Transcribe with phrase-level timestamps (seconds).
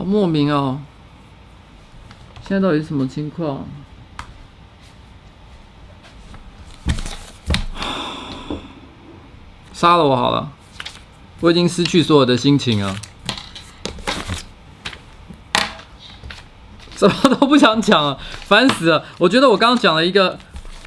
[0.00, 0.80] 好莫名哦！
[2.48, 3.66] 现在到底是什么情况？
[9.74, 10.52] 杀了我好了，
[11.40, 12.96] 我已经失去所有的心情了，
[16.94, 19.04] 怎么都不想讲了，烦死了！
[19.18, 20.38] 我觉得我刚刚讲了一个。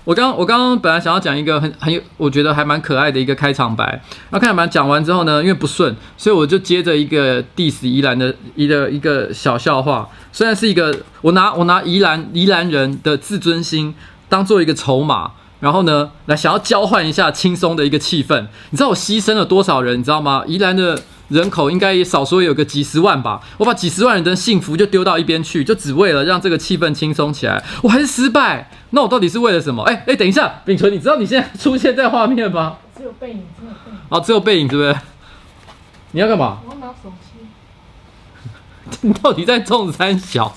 [0.06, 3.86] 我刚我刚刚本来想要讲一个很很有，我觉得还蛮可爱的一个开场白。
[4.30, 10.10] 然后开场白讲完之后呢，因为不顺，所以我就接着一个 diss 宜兰的一个一个小笑话。
[10.32, 13.96] 虽然是一个，我拿我拿宜兰宜兰人的自尊心
[14.28, 18.48] 当做一个筹码，然后呢，来想要交换一下轻松的一个气氛。
[18.72, 20.00] 你知道我牺牲了多少人？
[20.00, 20.44] 你知道吗？
[20.48, 21.00] 宜兰的。
[21.30, 28.70] 人口应该也少说有个几十万吧，我把几十万人的幸福就丢到一边去，就只为了让这个气氛轻松起来，我还是失败。
[28.92, 29.82] 那我到底是为了什么？
[29.84, 32.78] 哎、欸、哎、欸，等一下，秉纯，你知道你现在出现在画面吗？
[32.96, 33.98] 只有背影，只有背影。
[34.10, 35.02] 哦，只有背影，对不对？
[36.12, 36.60] 你要干嘛？
[36.66, 37.48] 我要拿手机。
[39.02, 40.56] 你到底在中三小？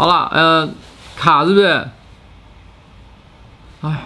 [0.00, 0.66] 好了，呃，
[1.14, 1.86] 卡是不是？
[3.82, 4.04] 哎，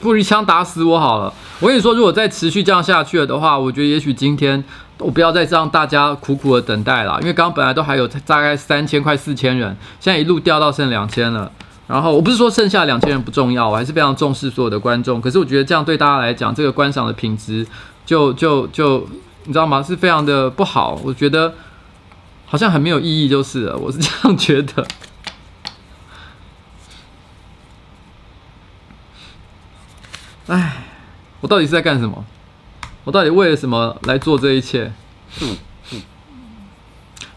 [0.00, 1.34] 不如一枪打死我好了。
[1.58, 4.62] 我跟你说，如果再持续这样下去了的话，我觉得也许今天
[4.98, 7.18] 我不要再让大家苦苦的等待了。
[7.20, 11.50] 因为刚刚本来都还有大概三千快四千人，现在一路掉到剩两千了。
[11.88, 15.20] 然后我不是说剩下两千人不重要，我还是非常重视所有的观众。
[15.20, 17.66] 可是我觉得这样对大家来讲，这个观赏的品质
[18.06, 19.04] 就就就
[19.46, 19.82] 你知道吗？
[19.82, 20.96] 是非常的不好。
[21.02, 21.52] 我觉得。
[22.50, 24.84] 好像很没有意义，就是了，我是这样觉得。
[30.48, 30.82] 哎，
[31.42, 32.24] 我到底是在干什么？
[33.04, 34.92] 我到底为了什么来做这一切？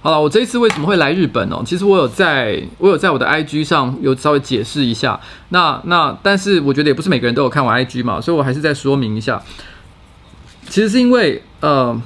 [0.01, 1.61] 好了，我这一次为什么会来日本哦？
[1.63, 5.19] 其实我有在，我有在我的 IG 上有稍微解释一下。
[5.49, 9.43] 那那，但是我觉得也不是每个人都有看我 IG 嘛，所以我还是再说明一下。
[10.67, 12.01] 其实是因为呃。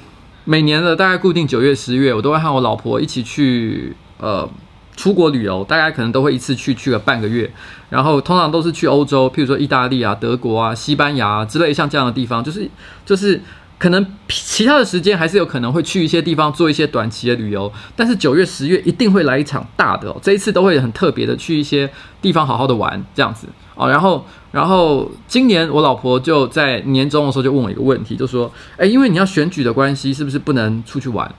[0.49, 4.49] 每年的大概固定九月、十月，我都会和我老婆一起去呃
[4.95, 7.51] 出国旅游，大概可能都会一次去去个半个月，
[7.89, 12.69] 然后通常都是去欧洲，譬如说意大利啊、德国啊、西班牙之类像这样的地方，就是
[13.05, 13.41] 就是
[13.77, 21.89] 可能其他的时间还是有可能会去一些地方做一些短期的旅游，但是九月、十月一定会来一场大的哦，这一次都会很特别的去一些
[22.21, 23.47] 地方好好的玩这样子。
[23.77, 24.25] 哦，然后。
[24.49, 31.29] 然后今年我老婆就在年终的时候就问我一个问题，就说：“哎，因为你要选举的关系，是不是不能出去玩？”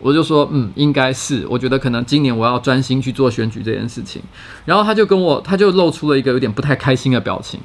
[0.00, 1.46] 我就说：“嗯，应该是。
[1.48, 4.20] 我觉得可能今年我要专心去做选举这件事情。”
[4.66, 7.58] 然后他就跟我，他就露出了一个有点不太开心的表情。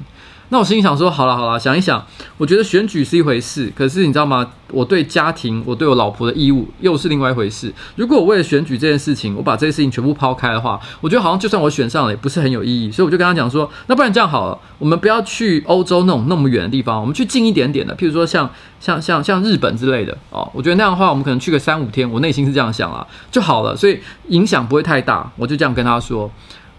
[0.48, 2.04] 那我心里想说，好了好了，想一想，
[2.38, 4.46] 我觉得选举是一回事，可是你知道吗？
[4.72, 7.72] 我对家庭，我对我老婆的义务又是另外一回事。
[7.94, 12.90] 如果我为了选举这件事情，我把这些事情全部抛开的话，我觉得好像就算我选上了，也不是很有意义。
[12.90, 18.48] 所以我就跟他讲说，那不然这样好了，我们不要去欧洲那种那么远的地方，我们去近一点点的，譬如说像
[18.80, 20.48] 像像像日本之类的哦。
[20.52, 25.30] 我觉得那样的话，我们可能去个三五天，我内心是这样想啊，就好了，所以影响不会太大。
[25.36, 26.30] 我就这样跟他说。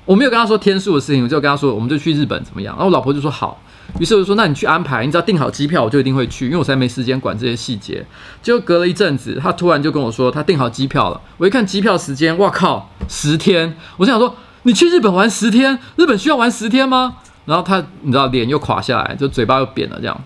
[0.08, 2.74] 我没有跟他说天数的事情，我就跟他说，我们就去日本怎么样？
[2.76, 3.62] 然后我老婆就说好，
[4.00, 8.04] 于是我就说，那你去安排，你只要订好机票，我就一定会去，因为我实在没时间管这些细节。
[8.42, 11.20] 结果隔了一阵子，他突然就跟我说，他订好机票了。
[11.36, 13.76] 我一看机票时间，哇靠，十天！
[13.98, 15.78] 我想说，你去日本玩十天？
[15.98, 17.18] 日本需要玩十天吗？
[17.44, 20.18] 然后他，你知道，脸又垮下来，就嘴巴又扁了这样。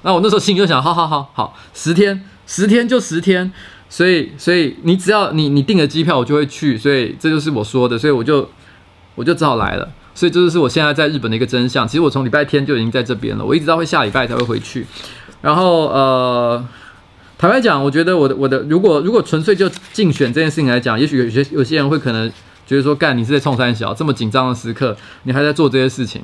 [0.00, 3.52] 那我那时候心里就想，好好好好，十天，十天就十天。
[3.90, 6.78] 所以，所以你只要你你订了机票，我就会去。
[6.78, 8.48] 所以这就是我说的，所以我就。
[9.16, 11.88] 我就只好来了，所以这就是我现在在日本的一个真相。
[11.88, 14.86] 其实我从礼拜天就已经在这边了，我一直到会下礼拜才会回去。
[15.42, 16.64] 然后呃，
[17.36, 22.30] 坦白讲，我觉得我的我的如果如果纯粹就竞选这件事情来讲，也许有些有些人会可能
[22.66, 26.22] 觉得说，干你是在冲三小，这么紧张的时刻，你还在做这些事情。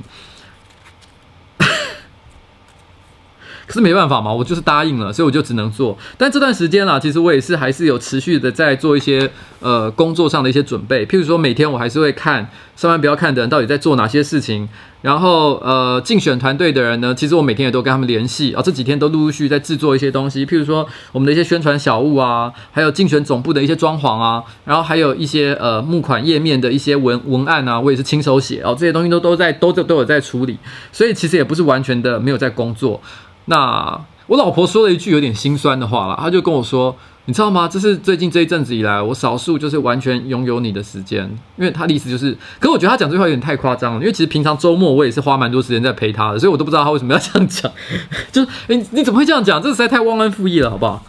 [3.72, 5.96] 可是没办法嘛，我就是答应了，所以我就只能做。
[6.18, 9.30] 但这段时间啦，其实我也是还是有持续的在做一些
[9.60, 11.06] 呃工作上的一些准备。
[11.06, 12.46] 譬如说，每天我还是会看
[12.76, 14.68] 上班不要看的人到底在做哪些事情。
[15.00, 18.60] 然后呃，竞选团队的人呢，其实我每天也都跟他们联系啊。
[18.62, 28.76] 这几天都陆陆续续在制作一些东西，譬如说我们的一些宣传小物啊，还有竞选总部的一些装潢啊，然后还有一些呃募款页面的一些文文案啊，我也是亲手写哦。
[28.78, 30.58] 这些东西都都在都都有在处理，
[30.92, 33.00] 所以其实也不是完全的没有在工作。
[33.46, 36.96] 那我老婆说了一句有点心酸的话了，她就跟我说
[37.26, 37.68] ：“你知道吗？
[37.68, 41.24] 这是最近这一阵子以来，我少数就是完全拥有你的时间。”
[41.58, 44.00] 因为她的意思就是，可是我觉得她讲这句话有点太夸张了。
[44.00, 47.70] 因为其实平常周末我也是花蛮多时间在陪她的，所以我都不知道她为什么要这样讲。
[48.32, 49.60] 就是，诶，你怎么会这样讲？
[49.60, 51.04] 这实在太忘恩负义了，好不好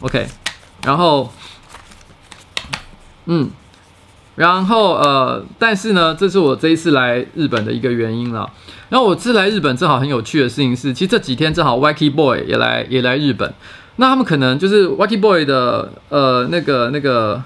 [0.00, 0.26] ？OK。
[0.84, 1.30] 然后，
[3.26, 3.50] 嗯，
[4.34, 8.48] 然后呃，但是呢，这是我这一次来日本的一个原因了。
[8.88, 13.52] 然后我这次来日本正好很有趣的事情是，其实这几天正好 Wacky Boy 也来也来日本。
[13.96, 17.42] 那他们可能就是 Wacky Boy 的呃那个那个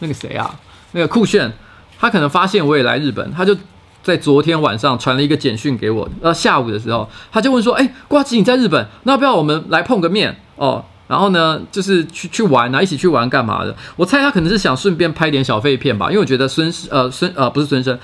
[0.00, 0.54] 那个谁啊，
[0.92, 1.50] 那个酷炫，
[1.98, 3.56] 他可能发现我也来日本，他就
[4.02, 6.08] 在昨天晚上传了一个简讯给我。
[6.20, 13.74] 呃，下午的时候他就问说：“哎，瓜吉你在日本，那要不要我们来碰个面哦？”然后呢，就是去去玩啊，一起去玩干嘛的？
[13.96, 17.98] 我猜他可能是想顺便拍点小废片吧，因为我觉得孙呃孙呃不是孙生，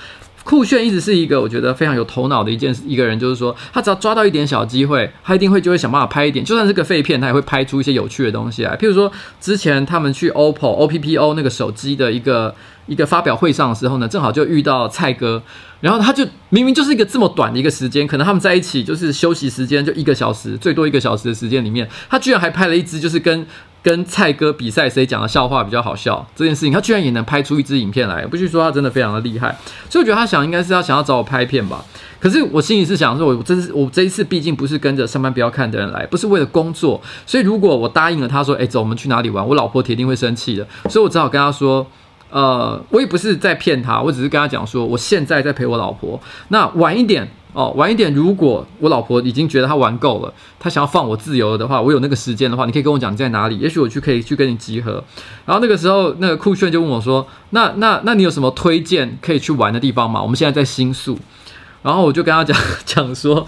[0.47, 8.73] 酷炫一直是一个我觉得非常有头脑的一件一个人，就是说他只要抓到一点小机会，他一定会就会想办法拍一点，就算是个废片，他也会拍出一些有趣的东西来。
[8.77, 9.11] 譬如说
[9.41, 12.55] 之前他们去 OPPO OPPO 那个手机的一个
[12.85, 15.43] 一个发表会上的时候呢，正好就遇到蔡哥。
[15.81, 23.45] 然后他就明明就是一个这么短的一个时间，可能他们在一起就是休息时间就一个小时，最多一个小时的时间里面，他居然还拍了一支就是跟
[23.87, 29.57] 跟蔡哥比赛谁讲的笑话比较好笑这件事情，他居然也能拍出一支影片来，不许说他真的非常的厉害。
[29.89, 31.81] 所以我觉得他想应该是要想要找我拍片吧。
[32.19, 41.87] 可是我心里是想说，我这是我这一次毕竟不是跟着上班不要看的人来，不是为了工作，所以如果我答应了他说，哎，走，我们去哪里玩，我老婆铁定会生气的，所以我只好跟他说。
[42.29, 46.19] 呃，我也不是在骗他，我只是跟他讲说，我现在在陪我老婆。
[46.49, 55.03] 那晚一点哦，晚一点，如果我老婆已经觉得她玩够了，她想要放我自由了的话，我有那个时间的话，你可以跟我讲在哪里，也许我去可以去跟你集合。
[55.45, 60.21] 然后那个时候，那个酷炫就问我说，那那那你有什么推荐可以去玩的地方吗？
[60.21, 61.17] 我们现在在新宿，
[61.81, 63.47] 然后我就跟他讲讲说。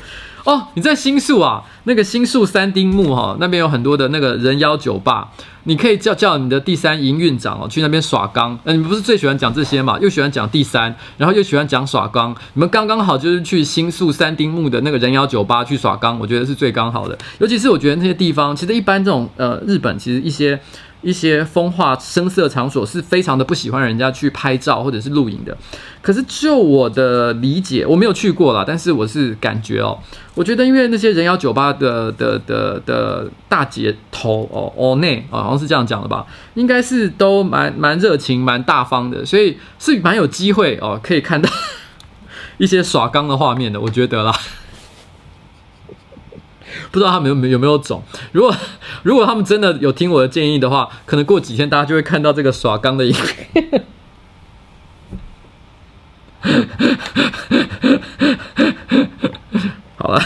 [0.49, 1.61] 哦，你在新宿啊？
[1.83, 5.29] 那个新宿三丁目哈，那边有很多的那个人妖酒吧，
[5.65, 8.57] 你可以叫叫你的第三营运长哦，去那边耍刚。
[8.63, 9.99] 呃，你不是最喜欢讲这些嘛？
[9.99, 17.15] 又喜欢讲第三，然后又喜欢讲耍刚，你们刚刚好就是去新宿三丁目的那个人妖酒吧去耍刚，我觉得是最刚好的。
[17.37, 20.59] 尤其是我觉得那些地方，其实一般这种呃日本其实一些。
[21.01, 25.57] 一些风化声色场所是非常的不喜欢人家去拍照或者是录影的。
[26.01, 29.97] 可是就我的理解，我没有去过啦，但是我是感觉哦，
[30.35, 36.25] 我觉得因为那些人妖酒吧的的的的大姐头哦哦内啊，好像是这样讲的吧，
[36.55, 41.49] 应该是都蛮蛮热情、蛮大方的，所以是蛮有机会哦，可以看到
[42.57, 44.33] 一些耍钢的画面的，我觉得啦。
[46.91, 48.03] 不知道他们有没有有没有种？
[48.31, 48.55] 如果
[49.03, 53.85] 如果他们真的有听我的建议的话，可能过几天大家就会看到这个耍钢的影片。
[59.97, 60.21] 好了，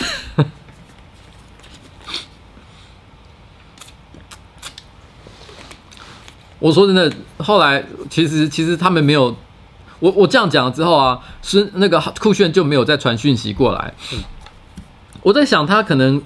[6.60, 9.36] 我说真的，后来其实其实他们没有，
[10.00, 13.94] 我我这样讲了之后啊，是那个酷炫就没有再传讯息过来。
[15.24, 16.22] 我在想他可能。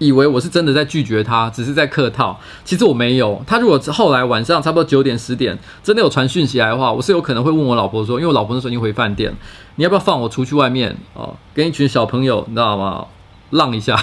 [0.00, 2.40] 以为我是真的在拒绝他，只是在客套。
[2.64, 3.40] 其实我没有。
[3.46, 9.30] 他如果后来晚上差不多九点十点真的有传讯息来的话，我是有可能会问我老婆说，因为我老婆那时候已经回饭店，
[9.76, 13.06] 你要不要放我出去外面哦，跟一群小朋友，你知道吗？
[13.50, 14.02] 浪一下，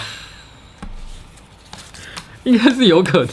[2.44, 3.26] 应该是有可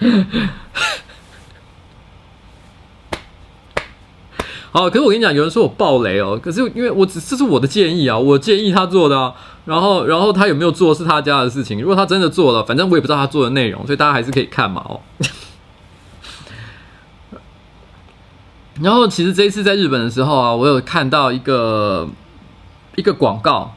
[0.00, 0.24] 能。
[4.76, 6.36] 好，可是我跟你讲，有人说我暴雷哦。
[6.42, 9.32] 可是因为我只这是我的建议啊，我建议他做的啊。
[9.66, 11.80] 然后，然后他有没有做是他家的事情。
[11.80, 15.00] 如果他真的做了，反正我也不知道他做的内容，所以大家还是可以看嘛哦。
[18.82, 22.08] 然后，其实这一次在日本的时候啊，我有看到一个
[22.96, 23.72] 一个广告，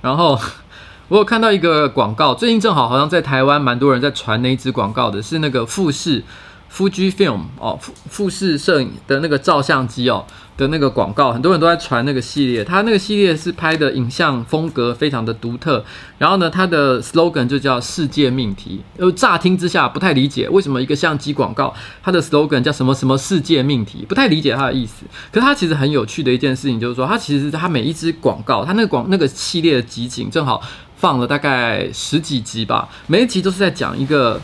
[0.00, 0.38] 然后
[1.08, 6.24] 我有看到一个广告，最近正好好像在台湾蛮多人在传那一支广告的，是那个富士。
[6.72, 10.24] Fujifilm 哦，富富士摄影的那个照相机哦
[10.56, 12.62] 的那个广告，很多人都在传那个系列。
[12.62, 15.84] 它那个系列是拍的影像风格非常的独特，
[16.16, 18.80] 然后呢，它的 slogan 就叫“世界命题”。
[18.98, 25.04] 呃，乍听之下不太理解为什么一个相机广告它的 slogan 叫什么什么世界命题，不太理解它的意思。
[25.32, 30.62] 可是它其实很有趣的一件事情就是说，它其实它每一支广告，它那个广那个系列的集锦正好
[30.96, 34.40] 放了大概十几集吧，每一集都是在讲一个。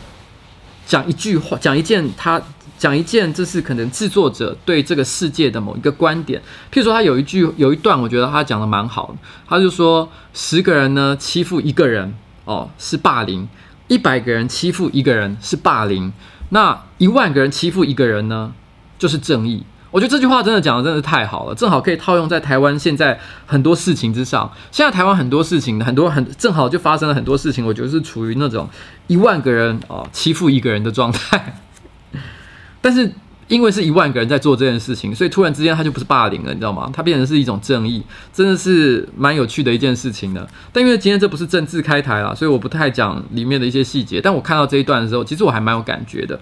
[0.87, 2.41] 讲一句话，讲一件他
[2.79, 6.41] 讲一件，这是可能制作者对这个世界的某一个观点。
[6.71, 9.17] 譬如说，他有一句有一段，我觉得他讲的蛮好的。
[9.45, 12.13] 他就说，十个人呢欺负一个人
[12.45, 13.47] 哦是霸凌，
[13.89, 16.13] 一百个人欺负一个人是霸凌，
[16.49, 18.53] 那一万个人欺负一个人呢
[18.97, 19.63] 就是正义。
[19.89, 24.51] 我觉得这句话真的讲的真的太好了，正好可以套用在台湾现在很多事情之上。
[24.71, 28.69] 现在台湾很多事情，很多很正好就发生了很多事情，我觉得是处于那种
[29.07, 31.59] 一万个人哦欺负一个人的状态。
[32.81, 33.11] 但是
[33.47, 36.89] 因为是一万个人在做这件事情，所以突然之间他就不是霸凌了，你知道吗？
[36.93, 38.03] 他变成是一种正义，
[38.33, 40.45] 真的是蛮有趣的一件事情的。
[40.73, 44.19] 但因为今天这不是政治开台啦，所以我不太讲里面的一些细节。
[44.19, 46.37] 但我看到这一段的时候，其实我还蛮有感觉的。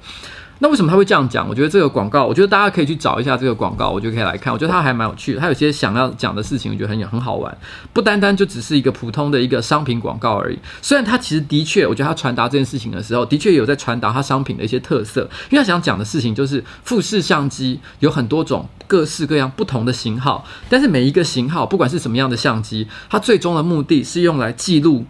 [0.59, 1.47] 那为什么他会这样讲？
[1.49, 4.53] 我觉得这个广告，我觉得大家可以去找一下这个广告，我就可以来看。
[4.53, 7.55] 我觉得他还蛮有趣的，他有些想要讲的事情，我觉得很很好玩，
[7.91, 10.57] 不单单就只是一个普通的一个商品广告而已。
[10.81, 25.05] 虽然他其实的确，我觉得他传达这件事情的时候，的确有在传达他商品的一些特色，因为他想讲的事情就是富士相机有很多种各式各样不同的型号，但是每一个型号，不管是什么样的相机，它最终的目的是用来记录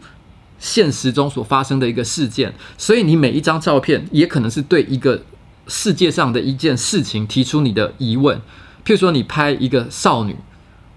[0.58, 5.22] 现实中所发生的一个事件，所以你每一张照片也可能是对一个。
[5.68, 8.38] 世界上的一件事情提出你的疑问，
[8.86, 10.36] 譬如说你拍一个少女，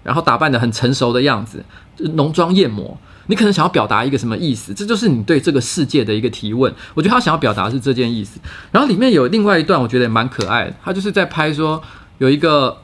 [0.03, 1.65] 然后打扮得很成熟的样子，
[1.97, 2.97] 浓妆艳抹，
[3.27, 4.73] 你可能想要表达一个什么意思？
[4.73, 6.73] 这就是你对这个世界的一个提问。
[6.93, 8.39] 我觉得他想要表达是这件意思。
[8.71, 10.75] 然后里面有另外一段，我觉得也蛮可爱的。
[10.83, 11.81] 他就是在拍说
[12.19, 12.77] 有一个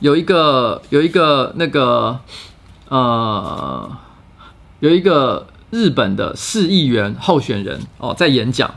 [0.00, 2.18] 有一个有一个那个
[2.88, 3.96] 呃
[4.80, 8.74] 有一个日本的市议员候选人哦在演讲。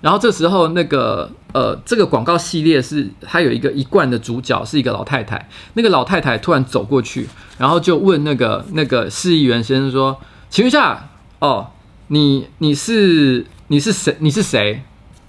[0.00, 5.48] 然后这时候，那个呃，这个广告系列是它有一个一贯的主角是一个老太太。
[5.74, 7.28] 那个老太太突然走过去，
[7.58, 10.16] 然后就问那个那个市议员先生说
[10.48, 11.08] ：“请问一下，
[11.40, 11.70] 哦，
[12.06, 14.16] 你你是你是谁？
[14.20, 14.82] 你是谁？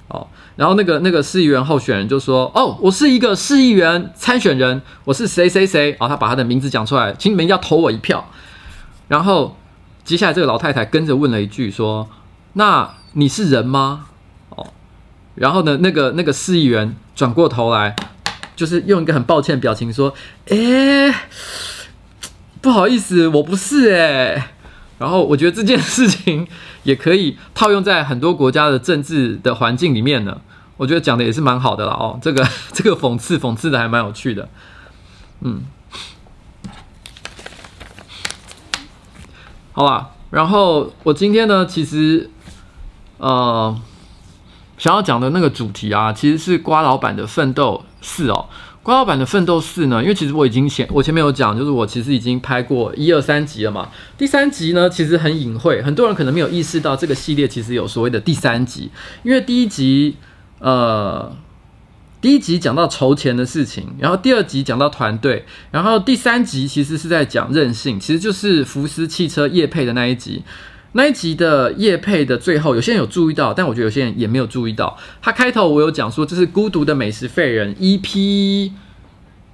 [0.09, 8.29] 哦？”然后那个那个市议员候选人就说：“哦，我是一个市议员参选人，我是谁谁谁。”哦，他把他的名字讲出来，请你们要投我一票。
[9.07, 9.57] 然后
[10.03, 12.07] 接下来这个老太太跟着问了一句说
[12.53, 14.05] ：“那你是人吗？”
[15.39, 17.96] 然后呢，那个那个市议员转过头来，
[18.58, 20.13] 就是用一个很抱歉的表情说
[20.48, 21.13] ：“诶，
[22.60, 24.43] 不好意思，我不是诶。”
[25.00, 26.46] 然后我觉得这件事情
[26.84, 30.41] 也可以套用在很多国家的政治的环境里面呢。
[30.75, 32.19] 我觉得讲的也是蛮好的了哦。
[32.22, 34.50] 这个这个讽刺讽刺的还蛮有趣的，
[35.39, 35.62] 嗯，
[39.72, 40.10] 好吧。
[40.31, 42.29] 然后我今天呢，其实
[43.19, 43.79] 呃。
[44.79, 48.48] 想要讲的那个主题啊，其实是瓜老板的奋斗四哦。
[48.81, 53.89] 瓜老板的奋斗四呢，因为其实我已经前我前面有讲，就是我其实已经拍过一二三集了嘛。
[54.17, 58.89] 第三集呢，其实很隐晦，很多人可能没有意识到这个系列其实有所谓的第三集。
[59.21, 60.15] 因为第一集，
[60.59, 61.36] 呃，
[62.21, 70.41] 第一集讲到筹钱的事情，然后第二集讲到团队，然后第三集其实是在讲韧性，其实就是福斯汽车业配的那一集。
[70.93, 74.98] 那一集的业配的最后，有些人有注意到，但我觉得有些人也没有注意到。
[75.22, 78.72] 他开头我有讲说，这是孤独的美食废人 EP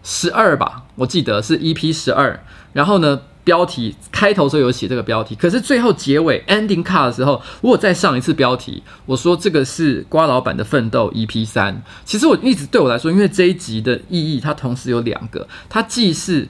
[0.01, 2.41] 十二吧，我记得是 EP 十二。
[2.71, 11.83] 然后呢，标题开头时候有写这个标题，可是最后结尾 ending card 的时候，我有再上一次标题，我说这个是瓜老板的奋斗 EP 三。
[12.05, 16.47] 其实我一直对我来说，因为这一集的意义，它同时有两个，它既是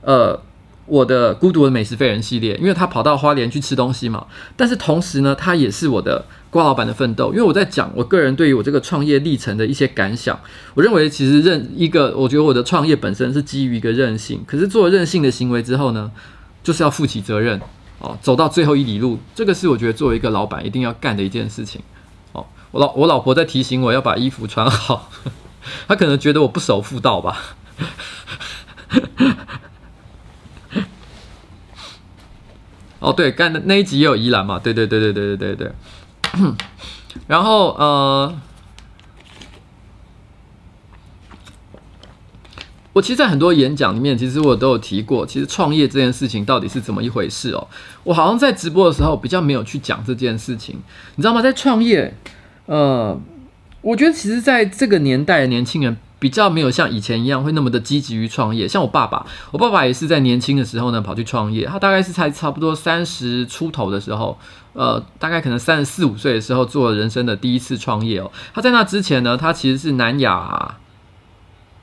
[0.00, 0.42] 呃。
[0.86, 4.26] 我的孤独的美食废人系列，因为他跑到花莲去吃东西嘛。
[4.56, 10.38] 但是同时呢，他也是我的瓜老板的奋斗，因为我在讲我个人对于我这个创业历程的一些感想。
[10.74, 14.44] 我认为其实任一个，我觉得我的创业本身是基于一个任性。
[14.46, 16.10] 可是做任性的行为之后呢，
[16.62, 17.58] 就是要负起责任
[18.00, 19.18] 哦，走到最后一里路。
[19.34, 21.80] 这个是我觉得作为一个老板一定要干的一件事情
[22.32, 22.44] 哦。
[22.70, 25.10] 我老我老婆在提醒我要把衣服穿好，
[25.88, 27.56] 她可能觉得我不守妇道吧。
[33.04, 34.58] 哦，对，干的那一集也有宜兰嘛？
[34.58, 35.72] 对对对对对对对对。
[37.28, 38.34] 然后呃，
[42.94, 47.68] 我其实，在很多演讲里面，其实我都有提过，其实创业这件事情到底是怎么一回事哦。
[48.04, 50.80] 我好像在直播的时候比较没有去讲这件事情，
[51.16, 51.42] 你知道吗？
[51.42, 52.16] 在创业，
[52.66, 53.20] 呃，
[53.82, 55.96] 我觉得其实在这个年代的年轻人。
[56.18, 64.38] 比较没有像以前一样会那么的积极于创业，像我爸爸，我爸爸也是在年轻的时候呢跑去创业，他大概是才差不多三十出头的时候，
[64.72, 68.30] 呃，大概可能三十四五岁的时候做了人生的第一次创业哦。
[68.54, 70.76] 他在那之前呢，他其实是南亚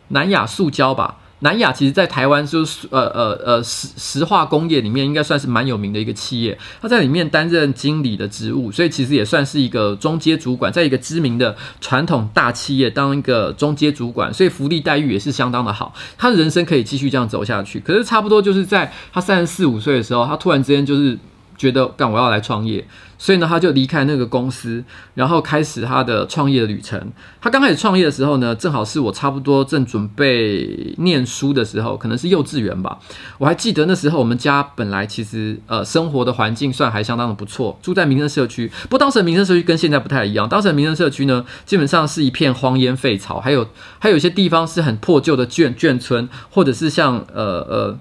[0.08, 1.18] 南亚塑胶吧。
[1.44, 6.58] 南亚其实，在台湾就是呃呃呃石石化工业里面，应该算是蛮有名的一个企业。
[6.80, 15.94] 他在里面担任经理的职务，所以其实也算是一个中阶主管，在一个知名的传统大企业当一个中阶主管，所以福利待遇也是相当的好。
[16.18, 17.80] 他的人生可以继续这样走下去。
[17.80, 21.18] 可是差不多就是在他三十四五岁的时候，他突然之间就是
[21.62, 22.84] 觉得干我要来创业，
[23.20, 27.00] 所以呢，他就离开那个公司，然后开始他的创业的旅程。
[27.40, 32.98] 他刚开始创业的时候呢，正好是我差不多正准备念书的时候，可能是幼稚园吧。
[33.38, 38.68] 我还记得那时候我们家本来其实呃生活的环境算还相当的不错，住在民生社区。
[38.86, 43.68] 不过当时的民生社区跟现在不太一样，当时的民生社区呢，基本上是一片荒烟废草，还有
[44.00, 48.00] 还有一些地方是很破旧的眷眷村，或者是像呃呃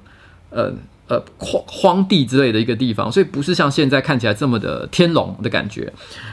[0.48, 0.62] 呃。
[0.62, 0.72] 呃
[1.10, 5.92] 呃，荒荒地之类的一个地方，所以不是像现在看起来这么的天龙的感觉。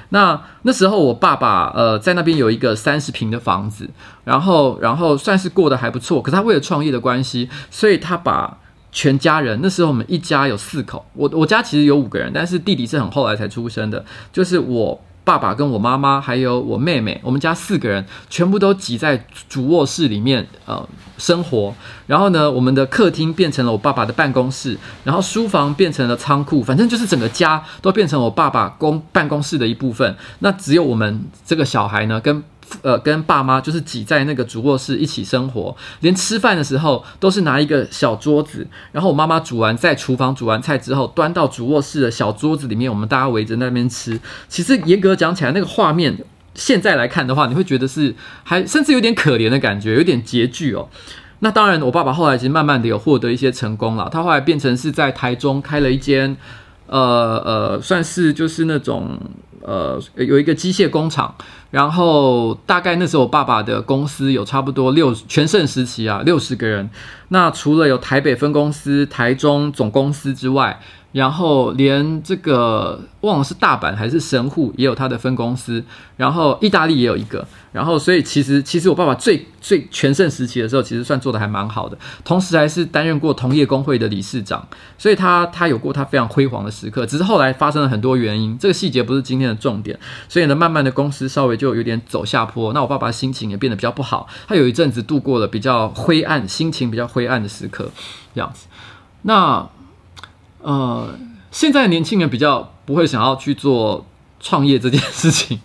[0.10, 3.90] 那那时候我爸爸呃在那边有一个三十平的房子，
[4.24, 6.22] 然后然后算是过得还不错。
[6.22, 8.56] 可是他为了创业的关系，所以他把
[8.92, 15.02] 全家人，那时候我们一家有四口，我我家其实有五个人，但是弟弟是很后来才出生的，就是我。
[15.28, 21.76] 爸爸跟我妈妈还有我妹妹，我们家四个人全部都挤在主卧室里面呃生活。
[22.06, 30.16] 然后呢，我们的客厅变成了我爸爸的办公室，然后书房变成了仓库，反正就是整个家都变成我爸爸公办公室的一部分。
[30.40, 32.42] 那只有我们这个小孩呢，跟。
[32.82, 44.20] 呃，跟爸妈就是挤在那个主卧室一起生活，连吃饭的时候都是拿一个小桌子，然后我妈妈煮完在厨房煮完菜之后，端到主卧室的小桌子里面，我们大家围着那边吃。
[44.50, 46.18] 其实严格讲起来，那个画面
[46.56, 50.90] 现在来看的话，你会觉得是还甚至有点可怜的感觉，有点拮据哦。
[51.40, 56.36] 那当然，我爸爸后来其实慢慢的有获得一些成功了，他后来变成是在台中开了一间，
[56.88, 59.18] 呃呃，算是就是那种。
[59.64, 61.36] 呃，有一个机械工厂，
[61.70, 66.90] 然后大概那时候我爸爸的公司有差不多六全盛时期啊，六十个人。
[67.30, 70.80] 那除了有台北分公司、台中总公司之外，
[71.18, 75.84] 然后连这个忘了是大阪还是神户也有他的分公司，
[76.16, 77.44] 然后意大利也有一个。
[77.72, 87.04] 然后，所以其实其实我爸爸最最全盛时期的时候，其实算做的还蛮好的，同时还是担任过同业公会的理事长，所以他他有过他非常辉煌的时刻。
[87.06, 90.00] 只是后来发生了很多原因，这个细节不是今天的重点。
[90.30, 97.92] 所以呢，慢慢的公司稍微就有点走下坡，那我爸爸心情也变得比较不好，他有一阵子度过了比较灰暗、心情比较灰暗的时刻，
[98.36, 98.68] 这样子。
[99.24, 99.68] 那
[100.68, 101.18] 呃，
[101.50, 104.06] 现在年轻人比较不会想要去做
[104.42, 105.62] 创业这件事情。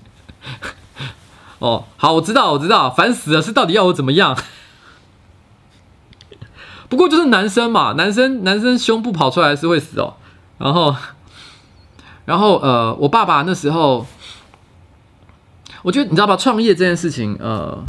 [1.59, 4.39] 哦，好，我知道，我知道，烦死了，是到底要我怎么样？
[6.89, 10.15] 不过就是男生嘛，男生男生胸部跑出来是会死哦。
[10.59, 10.95] 然后，
[12.25, 14.07] 然后呃，我爸爸那时候，
[15.83, 17.85] 我觉得你知道吧，创业这件事情，呃，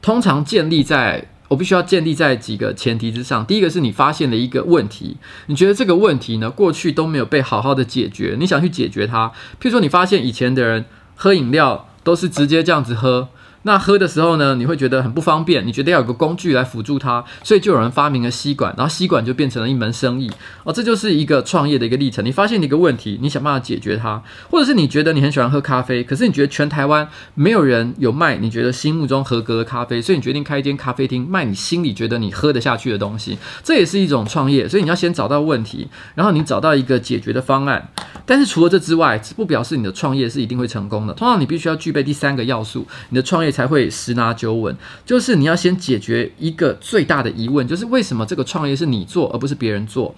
[0.00, 3.46] 通常建立在我必须要建立在几个前提之上。
[3.46, 9.28] 第一个是你发现了一个问题，你觉得这个问题呢，过去都没有被好好的解决，你想去解决它。
[9.60, 10.84] 譬如说，你发现以前的人
[11.14, 11.88] 喝饮料。
[12.04, 13.28] 都是直接这样子喝。
[13.62, 20.30] 那喝的时候呢，你会觉得很不方便，你觉得要有个工具来辅助它，所以就有人发明了吸管，然后吸管就变成了一门生意
[20.64, 22.24] 哦，这就是一个创业的一个历程。
[22.24, 34.68] 你发现一个问题，你想办法解决它，或者是你觉得你很喜欢喝咖啡，可是你觉得全台湾没有人有卖你觉得心目中合格的咖啡，所以你决定开一间咖啡厅，卖你心里觉得你喝得下去的东西，这也是一种创业。
[34.68, 37.90] 所以你要先找到问题，然后你找到一个解决的方案。
[38.24, 41.14] 但是除了这之外，不表示你的创业是一定会成功的。
[41.14, 44.74] 通常你必须要具备第三个要素，你的创业才会十拿九稳。
[45.04, 50.14] 就是你要先解决一个最大的疑问，就是为什么这个创业是你做而不是别人做？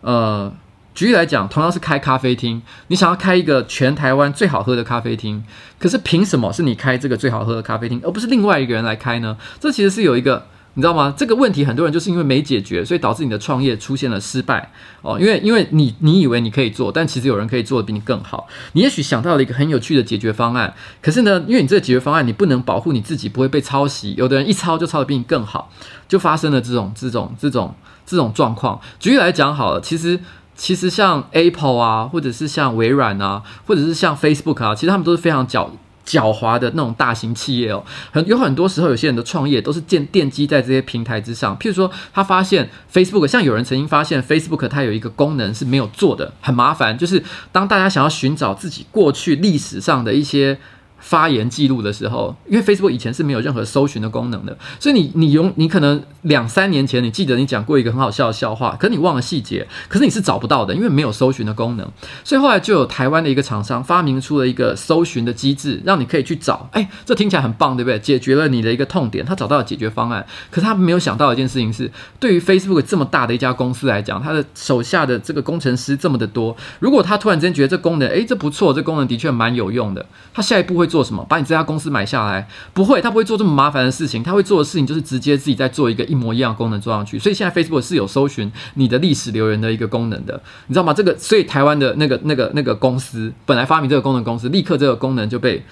[0.00, 0.50] 呃，
[0.94, 5.44] 举例来讲，同样是开咖啡厅，你想要开一个全台湾最好喝的咖啡厅，
[5.78, 9.36] 可是凭什么是你开这个最好喝的咖啡厅，而不是另外一个人来开呢？
[9.58, 10.46] 这其实是有一个。
[10.74, 11.12] 你知道吗？
[11.14, 15.20] 这个问题很多人就是因为没解决，所以导致你的创业出现了失败哦。
[15.20, 18.48] 因为因为你你以为你可以做，但其实有人可以做的比你更好。
[18.72, 25.70] 你也许想到了一个很有趣的解决方案，可是呢，因为你这个解决方案你不能保护你自己不会被抄袭，有的人一抄就抄得比你更好，
[26.08, 27.74] 就发生了这种这种这种
[28.06, 28.80] 这种状况。
[28.98, 30.18] 举例来讲好了，其实
[30.56, 35.68] 其实像 Apple 啊，或者是像微软啊，或者是像 Facebook 啊，其实他们都是非常狡。
[36.06, 41.56] 狡猾的那种大型企业哦，很有很多时候，有些人的创业都是建奠基在这些平台之上。
[41.58, 50.58] 譬如说，他发现 Facebook，像有人曾经发现 Facebook，它有一个功能是没有做的，很麻烦，就是当大家想要寻找自己过去历史上的一些。
[51.02, 61.86] 发言记录的时候，因为 Facebook 以前是没有任何搜寻的功能的，所以你你用你可能两三年前你记得你讲过一个很好笑的笑话，可是你忘了细节，可是你是找不到的，因为没有搜寻的功能。
[62.22, 66.68] 所以后来就有台湾的一个厂商发明出了一个搜寻的机制，让你可以去找。
[66.72, 67.98] 哎，这听起来很棒，对不对？
[67.98, 70.24] 解决了你的一个痛点，他找到了解决方案。
[70.52, 80.91] 可是他没有想到一件事情是，对于 Facebook 这么大的一家公司来讲，他的手下的这个工程师这么的多，如果他突然间觉得这功能，哎，这不错，这功能的确蛮有用的，他下一步会。
[80.92, 81.24] 做什么？
[81.26, 82.46] 把你这家公司买下来？
[82.74, 84.22] 不会，他不会做这么麻烦的事情。
[84.22, 87.18] 他会做的事情就是直接自己再做一个一模一样的功能做上去。
[87.18, 90.92] 所以现在 Facebook 是有搜寻你的历史留言的一个功能的，你知道吗？
[90.92, 95.64] 这个，所以台湾的那个那个那个公司本来发明这个功能公司，立刻这个功能就被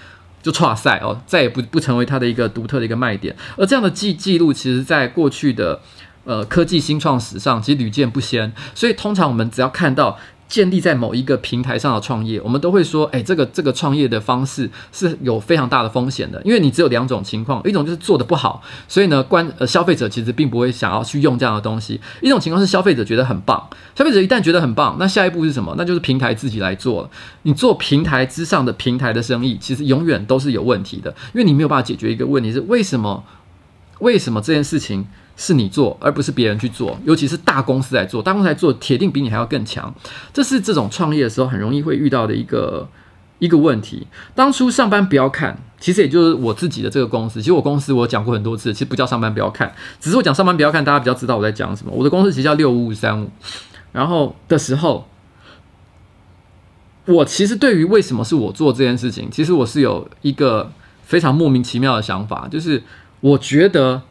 [0.42, 3.36] 就挫赛哦，再也不不成为它的一个独特的一个卖点。
[3.58, 5.78] 而这样的记记录，其实在过去的
[6.24, 8.50] 呃科技新创史上，其实屡见不鲜。
[8.74, 10.18] 所以通常我们只要看到。
[10.50, 25.72] 建立在某一个平台上的创业，我们都会说，哎，这个这个创业的方式是有非常大的风险的，因为你只有两种情况，一种就是做得不好，所以呢，关呃消费者其实并不会想要去用这样的东西；一种情况是消费者觉得很棒，消费者一旦觉得很棒，那下一步是什么？
[25.78, 27.10] 那就是平台自己来做了。
[27.42, 33.22] 你做平台之上的平台的生意，其实永远都是有问题的，因为你没有办法解决一个问题，是为什么？
[34.00, 35.06] 为什么这件事情？
[35.42, 39.92] 是你做，而不是别人去做，尤其是大公司来做，大公司来做，铁定比你还要更强。
[40.34, 42.86] 这是这种创业的时候很容易会遇到的一个
[43.38, 44.06] 一个问题。
[44.34, 47.40] 当初上班不要看，其实也就是我自己的这个公司。
[47.40, 51.92] 其实我公司我讲过很多次，其实不叫上班不要看，只是我讲上班不要看，大家比较知道我在讲什么。
[51.94, 53.30] 我的公司其实叫六五五三五，
[53.92, 55.08] 然后的时候，
[57.06, 60.70] 我其实对于为什么是我做这件事情，其实我是有一个
[61.02, 62.82] 非常莫名其妙的想法，就是
[63.20, 64.02] 我觉得。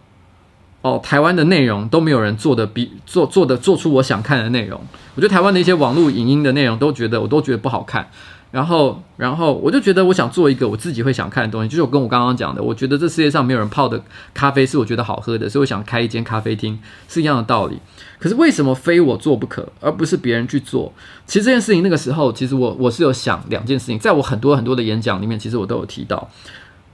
[0.82, 4.80] 哦，台湾的内容都没有人做的比做做的做出我想看的内容。
[5.16, 8.10] 我觉得台湾的一些网络影音的内容都觉得我都觉得不好看。
[8.52, 14.02] 然后，然后我就觉得我想做一个我自己会想看的东西，就是我跟我刚刚讲的，我觉得这世界上没有人泡的
[14.34, 17.78] 咖啡是我觉得好喝的，所以我想开一间咖啡厅是一样的道理。
[18.18, 20.92] 可是为什么非我做不可，而不是别人去做？
[21.28, 26.28] 其实这件事情那个时候，其实我我是有想两件事情，在我很多很多的演讲里面，其实我都有提到。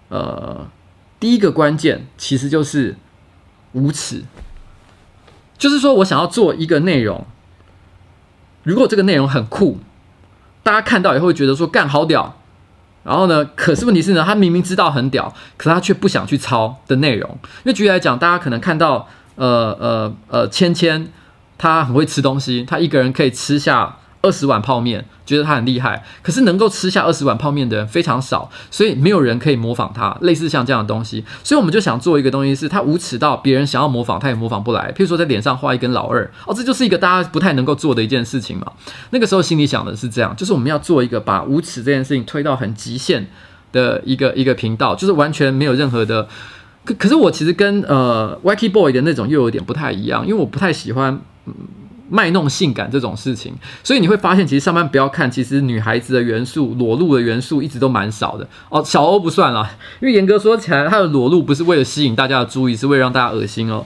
[0.10, 0.68] 呃，
[1.22, 2.98] 第一个关键其实就是。
[3.76, 4.24] 无耻，
[5.58, 7.28] 就是说我想要做一个内容，
[8.64, 9.78] 如果这个内容很酷，
[10.64, 12.40] 大家看到也会觉得说干好屌，
[13.04, 17.30] 然后呢，可是问题是呢，他明明知道很屌，可他却不想去抄的内容。
[17.64, 21.12] 因为举例来讲，大家可能看到呃呃呃，芊芊
[21.58, 23.98] 他很会吃东西，他一个人可以吃下。
[24.26, 30.18] 二十碗泡面，觉得他很厉害，可是能够吃下二十碗泡面的人非常少，所以没有人可以模仿他。
[30.22, 34.92] 类似像这样的东西，所以我们就想做一个东西，是他无耻到别人想要模仿他也模仿不来。
[34.94, 38.72] 譬如说，在脸上画一根老二，哦，这就是一个大家不太能够做的一件事情嘛。
[39.12, 43.28] 那个时候心里想的是这样，就是我们要做一个把无耻这件事情推到很极限
[43.72, 46.28] 的一个一个频道，就是完全没有任何的。
[46.84, 51.22] 可可是我其实跟呃 Wacky Boy 的那种又有点不太一样，因为我不太喜欢。
[51.46, 51.54] 嗯
[52.10, 58.84] 卖弄性感这种事情，所以你会发现，其实上班不要看，其实女孩子的元素、裸露的元素一直都蛮少的哦。
[58.84, 63.86] 小欧不算啦，因为严格说起来，她的裸露不是为了吸引大家的注意，是为了让大家恶心哦。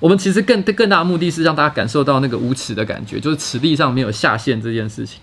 [0.00, 5.20] 我们其实更更大的目的是让大家感受到那个无耻的感觉，就是耻力上没有下限这件事情。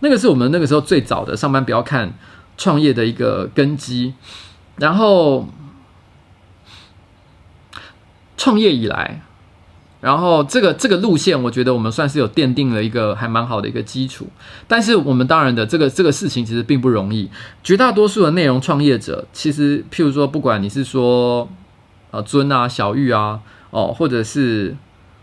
[0.00, 2.12] 那个是我们那个时候最早的上班不要看
[2.56, 4.14] 创业的一个根基，
[4.76, 5.48] 然后
[8.36, 9.22] 创业以来。
[10.00, 14.26] 然后这个这个路线，我觉得我们算是有奠定了一个还蛮好的一个基础。
[14.66, 17.28] 但是我们当然的这个这个事情其实并不容易。
[17.62, 21.48] 绝大多数的内容创业者，其实譬如说，不管你是说
[22.10, 24.76] 呃尊啊、小玉啊，哦，或者是。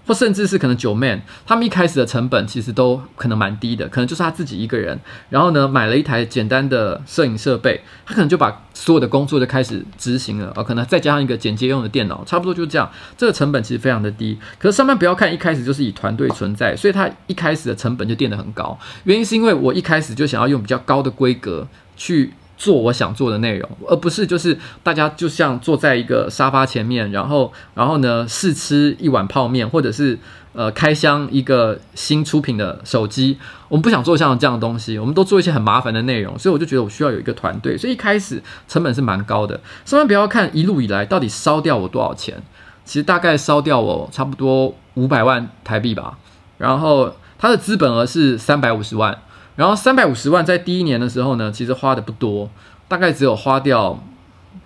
[0.05, 14.37] 或甚至是可能九 man，他们一开始的成本其实都可能蛮低的，可能就是他自己一个人，然后呢买了一台简单的摄影设备，他可能就把所有的工作就开始执行了，哦，可能再加上一个剪接用的电脑，差不多就这样，这个成本其实非常的低。
[14.59, 22.33] 可是上班不要看一开始就是以团队存在，所以他一开始的成本就垫得很高，原因是因为我一开始就想要用比较高的规格去。
[22.57, 30.17] 做我想做的内容，而不是就是大家就像坐在一个沙发前面，然后然后呢试吃一碗泡面，或者是
[30.53, 33.37] 呃开箱一个新出品的手机。
[33.67, 37.77] 我们不想做像这样的东西，我们都做一些很麻烦的内容，所以我就觉得我需要有一个团队。
[37.77, 39.59] 所以一开始成本是蛮高的。
[39.83, 42.41] 千万不要看一路以来到底烧掉我多少钱，
[42.85, 46.17] 其实大概烧掉我差不多五百万台币吧。
[46.57, 49.19] 然后它的资本额是三百五十万。
[49.55, 52.49] 然后三百五十万在第一年的时候呢，其实花的不多，
[52.87, 54.03] 大概只有花掉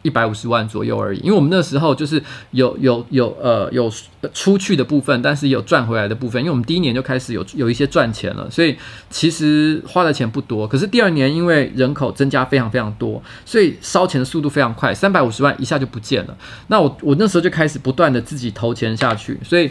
[0.02, 1.20] 一百五十万左右而已。
[1.20, 2.22] 因为我们那时候就是
[2.52, 3.92] 有有有呃有
[4.34, 6.42] 出去的部分，但是有赚回来的部分。
[6.42, 8.76] 因为我们第一年就开始有有一些赚钱了，所以
[9.10, 10.68] 其实花的钱不多。
[10.68, 16.36] 可是第二年因为人口增加非常非常多，所以烧钱的速度非常快，三百五十万一下就不见了。
[16.68, 19.70] 那我我那时候就开始不断的自己投钱下去，所以。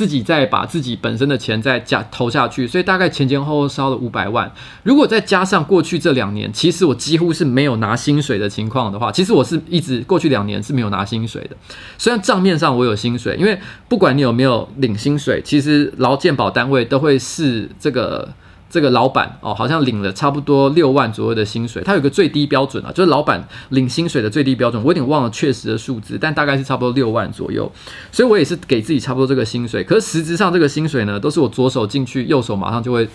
[0.00, 4.50] 自己再把自己本身的钱再加投下去，所以大概前前后后烧了五百万。
[4.82, 11.56] 如果再加上过去这两年，其实我几乎是没有拿薪水的情况的话，其实我是一直过去两年是没有拿薪水的。
[11.98, 13.60] 虽然账面上我有薪水，因为
[13.90, 18.26] 不管你有没有领薪水，其实劳健保单位都会视这个
[18.70, 21.82] 这个老板哦，好像领了差不多六万左右的薪水。
[21.82, 27.70] 他有个最低标准啊，就是老板领薪水的最低标准，我有点忘了确实的数字，但大概是差不多六万左右。
[28.10, 29.84] 所以我也是给自己差不多这个薪水。
[29.84, 33.08] 可是实质上这个薪水呢，都是我左手进去，右手马上就会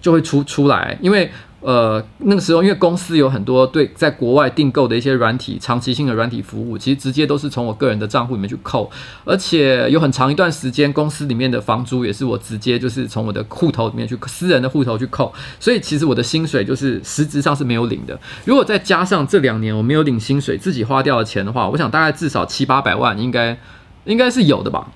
[0.00, 1.30] 就会出出来，因为。
[1.64, 8.90] 呃，那个时候因为公司有很多对在国外订购的一些软体，长期性的软体服务，其实直接都是从我个人的账户里面去扣，
[9.24, 18.20] 而且有很长一段时间，公司里面的房租也是我直接就是从我的户头里面去私人的户头去扣，所以其实我的薪水就是实质上是没有领的。
[18.44, 23.58] 如果再加上这两年我没有领薪水，自己花掉的钱的话，我想大概至少七八百万应该
[24.04, 24.92] 应该是有的吧。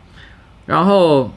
[0.67, 1.31] 然后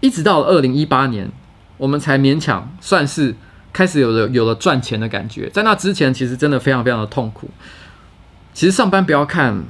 [0.00, 1.30] 一直到了二零一八年。
[1.76, 3.34] 我们才勉强算是
[3.72, 7.50] 开始有了有了赚钱的感觉，在那之前其实真的非常非常的痛苦。
[8.52, 9.64] 其实上班不要看，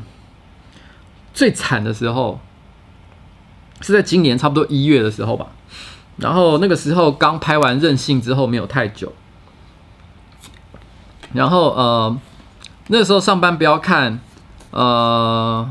[1.32, 2.38] 最惨的时候
[3.80, 5.46] 是在今年差不多一月的时候吧。
[6.18, 9.12] 然后那个时候刚拍完《任性》之后没有太久，
[11.32, 12.16] 然后呃
[12.88, 14.20] 那时候上班不要看，
[14.70, 15.68] 呃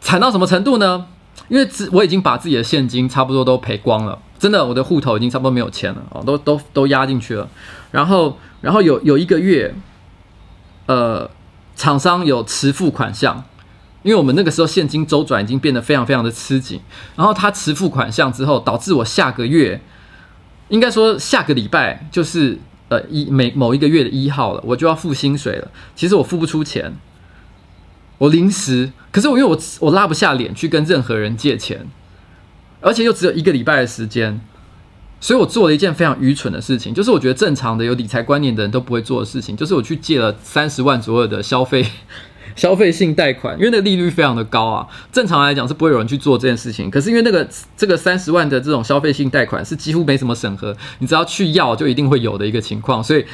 [0.00, 1.06] 惨到什么程度呢？
[1.48, 4.18] 因为我已经把自己的现金差不多都赔光了。
[4.38, 7.48] 真的，我的户头已经差不多没有钱了哦，都都都压进去了。
[7.90, 9.74] 然后，然后有有一个月，
[10.86, 11.30] 呃，
[11.74, 13.42] 厂商有迟付款项，
[14.02, 16.80] 因为我们那个时候现金周转已经变得非常非常的吃紧。
[17.16, 19.80] 然后他迟付款项之后，导致我下个月，
[20.68, 25.70] 应该说下个礼拜就是呃一每某一个月的一号了，我就要付薪水了。
[25.94, 26.92] 其实我付不出钱，
[28.18, 31.86] 我临时，可是我因为我我拉不下脸去跟任何人借钱。
[32.86, 34.40] 而且又只有一个礼拜的时间，
[35.20, 41.84] 所以我做了一件非常愚蠢的事情，就是我觉得正常的有理财观念的人都不会做的事情，就是我去借了三十万左右的消费
[42.54, 44.86] 消费性贷款，因为那个利率非常的高啊。
[45.10, 53.24] 正常来讲是不会有人去做这件事情，可是因为那个这个三十万的这种消费性贷款是几乎没什么审核，你只要去要就一定会有的一个情况，所以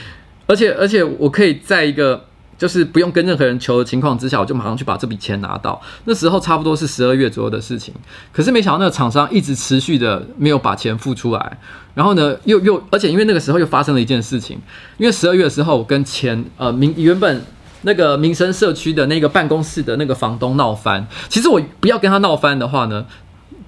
[0.46, 2.24] 而且而且我可以在一个。
[2.62, 5.82] 就是不用跟任何人求的情况之下，我就马上去把这笔钱拿到。
[6.04, 7.92] 那时候差不多是十二月左右的事情，
[8.30, 11.58] 可是没想到那个厂商一直持续的没有把钱付出来。
[11.94, 14.60] 然后呢，又又而且因为那个时候又发生了一件事情，
[14.96, 17.42] 因为十二月的时候我跟前呃民原本
[17.80, 21.04] 那个民生社区的那个办公室的那个房东闹翻。
[21.28, 23.04] 其实我不要跟他闹翻的话呢，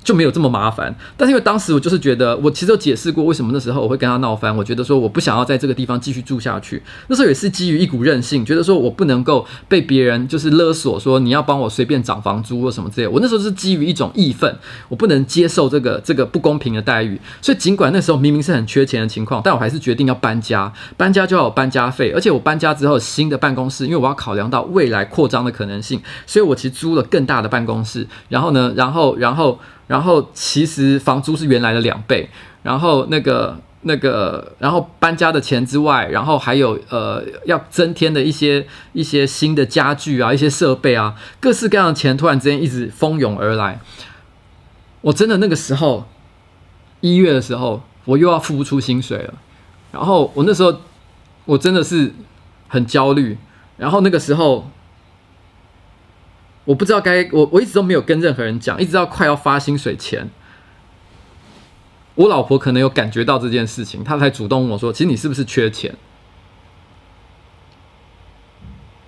[0.04, 4.54] 就没有这么麻烦，但是因为当时我就是觉得，我其实有解释过为什么那时候我会跟他闹翻。
[4.54, 6.82] 我觉得说我不想要在这个地方继续住下去。
[7.08, 13.08] 那时候也是基于一股任性，觉得说我不能够被别人就是勒索，说你要帮我随便涨房租或什么之类。
[13.08, 14.54] 我那时候是基于一种义愤，
[14.90, 17.18] 我不能接受这个这个不公平的待遇。
[17.40, 20.70] 所以尽管那时候明明是很缺钱的情况，但我还是决定要搬家。
[20.98, 28.06] 搬家就要有搬家费，而且我搬家之后新的办公室，因为我要考量到未来扩张的可能性，所以我其实租了更大的办公室。
[28.28, 29.58] 然后呢，然后然后。
[29.86, 32.28] 然后其实房租是原来的两倍，
[32.62, 43.80] 然后那个那个，然后搬家的钱之外，然后还有呃要增添的一些一些新的家具啊，一些设备啊，各式各样的钱突然之间一直蜂拥而来。
[45.02, 46.06] 我真的那个时候
[47.00, 49.34] 一月的时候，我又要付不出薪水了。
[49.92, 50.80] 然后我那时候
[51.44, 52.12] 我真的是
[52.68, 53.36] 很焦虑。
[53.76, 54.70] 然后那个时候。
[56.64, 60.30] 我不知道该我我一直都没有跟任何人讲，一直到快要发薪水前，
[62.14, 65.94] 我老婆可能有感觉到这件事情，她才主动问我说：“其实你是不是缺钱？”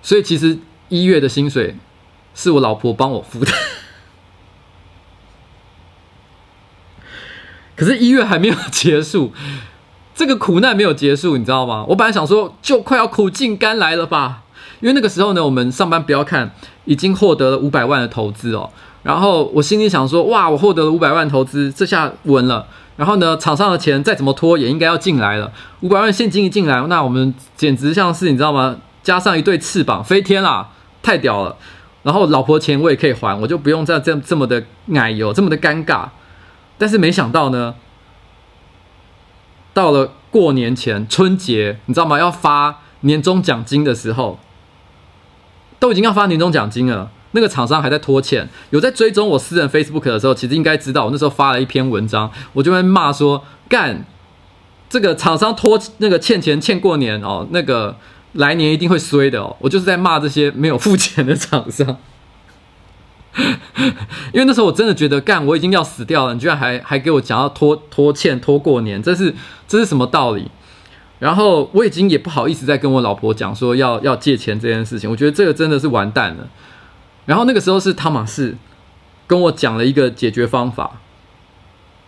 [0.03, 1.75] 所以其实一月的薪水
[2.33, 3.51] 是我老婆帮我付的，
[7.75, 9.33] 可是，一月还没有结束，
[10.15, 11.85] 这个苦难没有结束，你知道吗？
[11.89, 14.43] 我本来想说，就快要苦尽甘来了吧。
[14.79, 16.51] 因为那个时候呢，我们上班不要看，
[16.85, 18.69] 已经获得了五百万的投资哦。
[19.03, 22.67] 然后我心里想说，哇，我获得了五百万投资，这下稳了。
[22.97, 25.51] 然后呢，厂上的钱再怎么拖也应该要进来了。
[25.81, 28.77] 五百万现金一进来，那我们简直像是你知道吗？
[29.03, 30.69] 加上一对翅膀飞天啦，
[31.01, 31.55] 太屌了。
[32.03, 36.09] 然后老婆钱我也可以还，我就不用再这这么的奶油，这么的尴尬。
[36.77, 37.75] 但是没想到呢，
[39.73, 42.19] 到了过年前春节，你知道吗？
[42.19, 44.37] 要发年终奖金的时候。
[45.79, 48.47] 都已经要发年终奖金了，那个厂商还在拖欠。
[48.71, 54.05] 有在追踪我私人 Facebook 的时候，其实应该知道，我那时候发了一篇文章，我就会骂说：“干，
[54.89, 57.95] 这个厂商拖那个欠钱欠过年哦，那个
[58.33, 61.97] 来年一定会衰的哦。”我就是在骂这些没有付钱的厂商，
[64.33, 69.35] 因为那时候我真的觉得干，我已经要死掉了，你居然还还给我讲要拖拖欠拖过年，这是
[69.67, 70.49] 这是什么道理？
[71.19, 76.47] 然后我已经也不好意思再跟我老婆讲说要要借钱这件事情，我觉得这个真的是完蛋了。
[77.25, 78.55] 然后那个时候是汤玛士
[79.25, 81.01] 跟我讲了一个解决方法，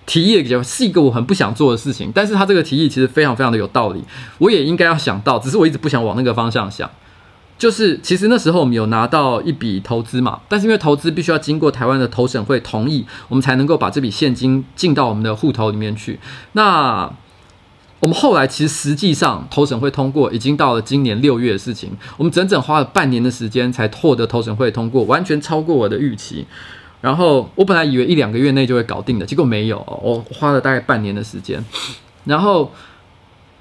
[0.05, 4.03] 提议也是一个我很不想做的事情，但是他这个提议其实非常非常的有道理，
[4.37, 6.89] 我也应该要想到，只是我一直不想往那个方向想。
[7.57, 16.21] 就是其实那时候我们有拿到一笔投资嘛，但是因为投资必须要经过台湾的投审会同意，我们才能够把这笔现金进到我们的户头里面去。
[16.53, 17.11] 那
[17.99, 26.45] 我们后来其实实际上投审会通过，已经到了今年六月的事情，我们整整花了半年的时间才获得投审会通过，完全超过我的预期。
[27.01, 31.63] 然后我本来以为一两个月内就会搞定的，结果没有，我花了大概半年的时间。
[32.25, 32.71] 然后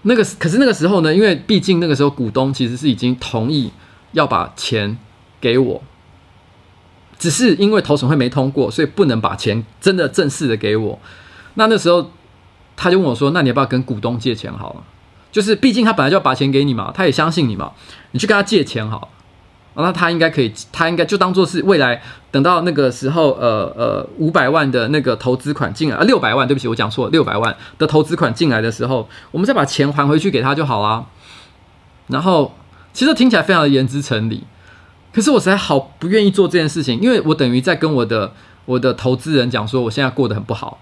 [0.02, 3.70] 那个可是那个时候呢，因为毕竟那个时候股东其实是已经同意。
[4.12, 4.96] 要把钱
[5.38, 5.82] 给我，
[7.18, 10.98] 只是因为投审会没通过，所以不能把钱真的正式的给我。
[11.54, 12.10] 那那时候
[12.78, 14.82] 他就问我说：“那你要不要跟股东借钱好了？
[15.30, 17.72] 就是毕竟他本来就要把钱给你嘛，他也相信你嘛，
[18.12, 19.08] 你去跟他借钱好了。
[19.84, 31.04] 那他应该可以，他应该就当做是未来等到那个时候，呃呃，五百万的那个投资款进来啊，六百万，对不起，我讲错了，六百万的投资款进来的时候，我们再把钱还回去给他就好啦。
[32.06, 32.54] 然后。
[32.90, 34.42] 其实听起来非常的言之成理，
[35.12, 38.32] 可是我实在好不愿意做这件事情，因为我等于在跟我的
[38.64, 40.78] 我的投资人讲说，我现在过得很不好。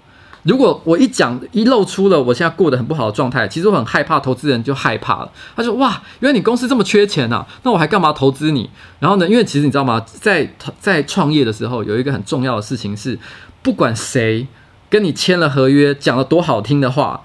[0.46, 5.30] 如果我一讲一露出了我现在过得很不好的状态，其实我很害怕，投资人就害怕了。
[5.56, 13.18] 他说：“哇，原来你公司这么缺钱啊，那我还干嘛投资你？”然后呢，因为其实你知道吗，在在创业的时候，有一个很重要的事情是，
[13.60, 14.46] 不管谁
[14.88, 17.22] 跟你签了合约，讲了多好听的话。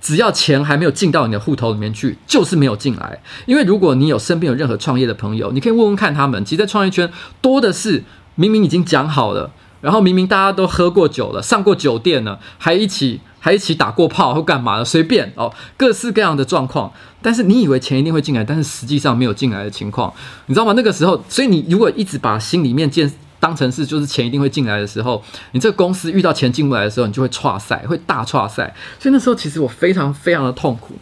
[0.00, 3.18] 只要钱还没有进到你的户头里面去，就是没有进来。
[3.46, 6.44] 因为如果你有身边有任何创业的朋友，你可以问问看他们。
[6.44, 7.10] 其实，在创业圈
[7.40, 9.50] 多的是，明明已经讲好了，
[9.84, 16.90] 然后明明大家都喝过酒了，上过酒店了，还一起还一起打过炮或干嘛的，随便哦，各式各样的状况。
[17.20, 20.12] 但是你以为钱一定会进来，但是实际上没有进来的情况，
[20.46, 20.72] 你知道吗？
[20.74, 23.12] 那个时候，所以你如果一直把心里面建。
[23.40, 28.74] 当成是就是钱一定会进来的时候，你这个公司遇到钱进不来的时候，你就会挫赛，会大挫赛。
[28.98, 30.94] 所以那时候其实我非常非常的痛苦。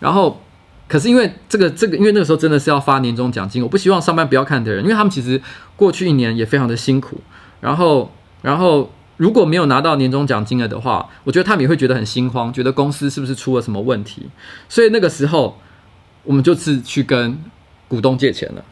[0.00, 0.40] 然后，
[0.88, 5.38] 可是因为这个这个，因为那个时候真的是要发年终奖金，我不希望上班不要看的人，因为他们其实
[5.76, 7.20] 过去一年也非常的辛苦。
[7.60, 8.10] 然后，
[8.42, 14.28] 然后如果没有拿到年终奖金了的话，我觉得他们也会觉得很心慌，觉得公司是不是出了什么问题。
[14.68, 15.56] 所以那个时候，
[16.24, 17.38] 我们就是去跟
[17.88, 18.62] 股东借钱了。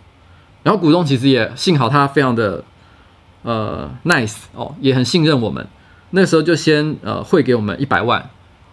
[0.63, 2.63] 然后股东其实也幸好他非常的。
[3.43, 5.67] 呃，nice 哦，也很信任我们。
[6.11, 8.29] 那时候就先呃汇给我们一百万，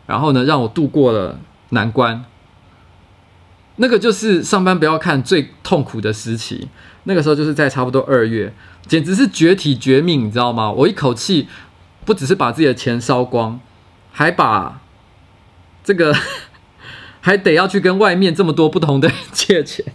[0.05, 2.25] 然后呢让我度过了难关。
[3.77, 6.67] 那个就是上班不要看最痛苦的时期。
[7.03, 8.53] 那个时候就是在差不多二月，
[8.85, 10.69] 简直是绝体绝命，你知道吗？
[10.69, 11.47] 我一口气
[12.03, 13.61] 不只是把自己的钱烧光，
[14.11, 14.81] 还把
[15.85, 16.13] 这个
[17.21, 19.85] 还得要去跟外面这么多不同的人借钱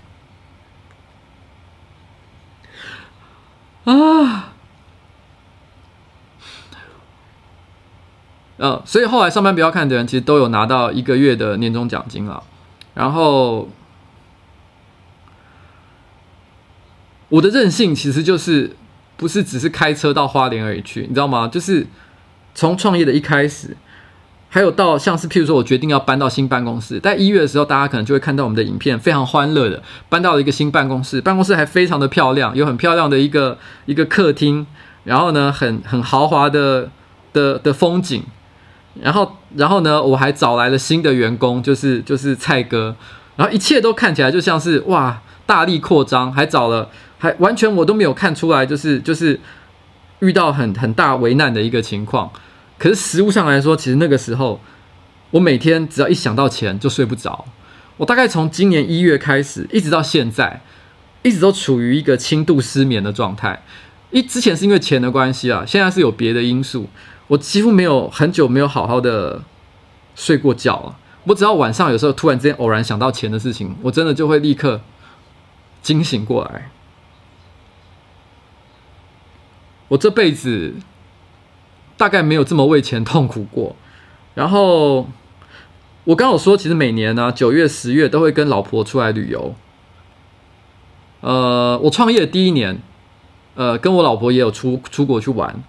[3.85, 4.55] 啊。
[8.57, 12.43] 呃，所以后来上班不要看的人，其实都有拿到一个月的年终奖金了。
[12.95, 13.69] 然后
[17.29, 18.77] 我的任性其实就是
[19.17, 21.49] 不是只是开车到花莲而已去，你知道吗？
[21.49, 21.87] 就是
[22.55, 23.77] 从创业的一开始，
[24.51, 34.67] 还有到像是譬如说我决定要搬到新办公室，在一月的时候，大家可能就会看到我们的影片，非常欢乐的搬到了一个新办公室，办公室还非常的漂亮，有很漂亮的一个一个客厅，
[35.05, 36.91] 然后呢，很很豪华的
[37.33, 38.23] 的的风景。
[39.01, 42.95] 然后，然后呢，我还找来了新的员工，就是就是蔡哥，
[43.37, 49.41] 然后一切都看起来就像是哇，大力扩张，还找了，还完全我都没有看出来，就是就是
[50.21, 52.31] 遇到很很大危难的一个情况。
[52.79, 54.61] 可是实物上来说，其实那个时候，
[55.31, 57.47] 我每天只要一想到钱就睡不着。
[57.97, 60.61] 我大概从今年一月开始，一直到现在，
[61.23, 63.63] 一直都处于一个轻度失眠的状态。
[64.11, 66.89] 一之前是因为钱的关系啊，现在是有别的因素。
[67.33, 69.43] 我几乎没有很久没有好好的
[70.15, 70.99] 睡过觉了。
[71.25, 74.83] 我只要晚上有时候突然之间偶然想到钱的事情，我真的就会立刻
[75.81, 76.71] 惊醒过来。
[79.89, 80.75] 我这辈子
[81.97, 83.77] 大概没有这么为钱痛苦过。
[84.35, 85.09] 然后
[86.05, 89.55] 我刚有说，其实每年呢，九月、十月都会跟老婆出来旅游。
[91.23, 92.83] 呃，我创业第一年，
[93.55, 95.63] 呃，跟我老婆也有出出国去玩。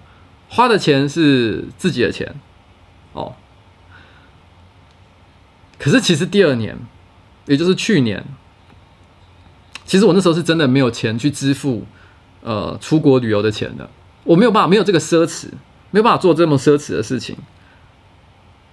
[0.53, 2.35] 花的钱是自己的钱，
[3.13, 3.33] 哦。
[5.79, 6.77] 可是其实第二年，
[7.47, 8.23] 也就是去年，
[9.83, 11.87] 其实我那时候是真的没有钱去支付，
[12.43, 13.89] 呃，出国旅游的钱的。
[14.25, 15.47] 我没有办法，没有这个奢侈，
[15.89, 17.35] 没有办法做这么奢侈的事情。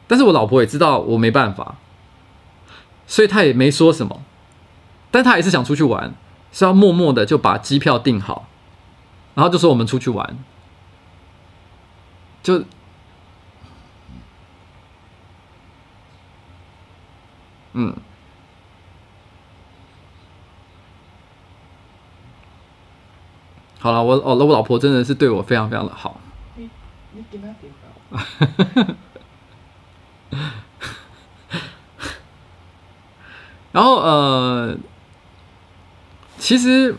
[0.07, 1.77] 但是我老婆也知道我没办法，
[3.07, 4.23] 所以她也没说什么。
[5.11, 6.15] 但她也是想出去玩，
[6.53, 8.51] 是要默默的就把机票订好，
[9.35, 10.37] 然后就说我们出去玩。
[12.43, 12.65] 就
[17.73, 17.95] 嗯。
[23.81, 26.21] 好了我哦那我老婆真的是对我非常非常的好。
[33.73, 34.77] 然后呃
[36.37, 36.95] 其实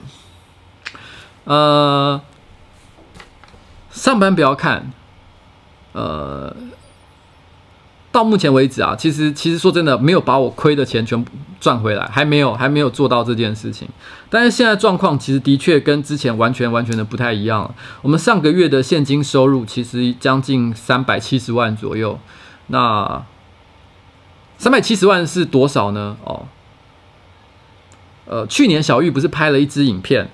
[1.43, 2.19] 呃
[3.91, 4.91] 上班不要看
[5.93, 6.55] 呃。
[8.13, 11.31] 到目前为止啊，其实其实说真的，没有把我亏的钱全部
[11.61, 13.87] 赚回来，还没有还没有做到这件事情。
[14.29, 17.73] 但是现在状况其实的确跟之前完全完全的不太一样了。
[18.01, 22.19] 我们上个月的现金收入其实将近三百七十万左右。
[22.67, 23.23] 那
[24.57, 26.17] 三百七十万是多少呢？
[26.25, 26.47] 哦，
[28.25, 30.29] 呃，去年小玉不是拍了一支影片，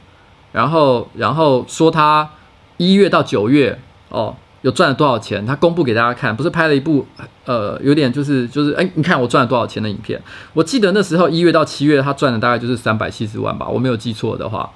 [0.51, 2.31] 然后然后说他
[2.77, 3.79] 一月到九月
[4.09, 4.35] 哦。
[4.67, 5.45] 有赚了多少钱？
[5.45, 7.07] 他公布给大家看，不是拍了一部，
[7.45, 10.21] 呃，有点就是就是，哎，你看我赚了多少钱的影片。
[10.51, 14.69] 我记得那时候一月到七月，他赚的大概就是三百七十万吧，我没有记错的话。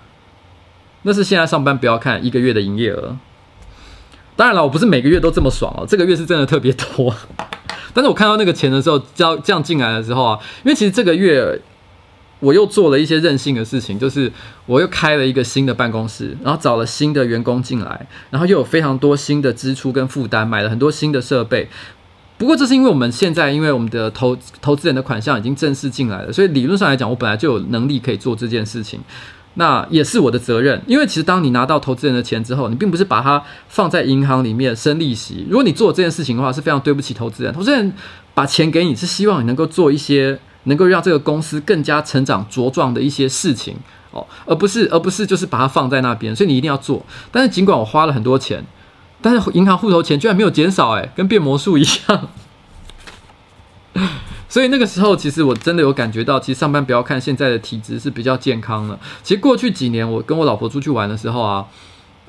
[1.02, 3.18] 那是现在上班不要看一个月的营业额。
[4.38, 7.14] 当然了，我不是每个月都这么爽哦，这个月是真的特别多。
[7.94, 11.62] 但是我看到那个钱的时候，交这样进来的时候啊，因为其实这个月。
[12.42, 14.30] 我又做了一些任性的事情，就是
[14.66, 21.70] 我又开了一个新的办公室，然后找了新的员工进来，然后又有非常多新的支出跟负担，买了很多新的设备。
[22.40, 29.00] 不过这是因为我们现在因为我们的投投资人的款项已经正式进来了，所以理论上来讲，我本来就有能力可以做这件事情。
[29.54, 35.46] 那也是我的责任，因为其实当你拿到投资人的钱之后，你并不是把它放在银行里面生利息。
[35.48, 37.54] 如果你做这件事情的话，是非常对不起投资人。
[37.54, 37.94] 投资人
[38.34, 40.40] 把钱给你，是希望你能够做一些。
[40.64, 43.76] 能够让这个公司更加成长茁壮的一些事情
[44.12, 47.06] 哦，而不是而不是就是把它放在那边，所以你一定要做。
[47.32, 48.64] 但是尽管我花了很多钱，
[49.22, 52.30] 但是银行户头钱居然没有减少，诶，跟变魔术一样。
[54.50, 59.00] 所以那个时候，其实我真的有感觉到，其实上班不要看现在的体质是比较健康的。
[59.24, 61.66] 其实过去几年，我跟我老婆出去玩的时候啊。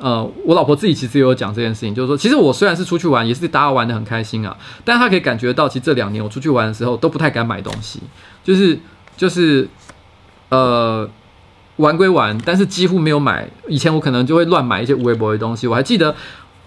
[0.03, 8.00] 呃，我老婆自己其实也有讲这件事情，就是说，其实我虽然是出去玩，也是大家玩得很开心啊，但她可以感觉到，其实这两年我出去玩的时候都不太敢买东西，
[8.42, 8.76] 就是
[9.16, 9.68] 就是
[10.48, 11.09] 呃
[11.76, 13.48] 玩归玩，但是几乎没有买。
[13.68, 15.68] 以前我可能就会乱买一些无微博的东西。
[15.68, 16.12] 我还记得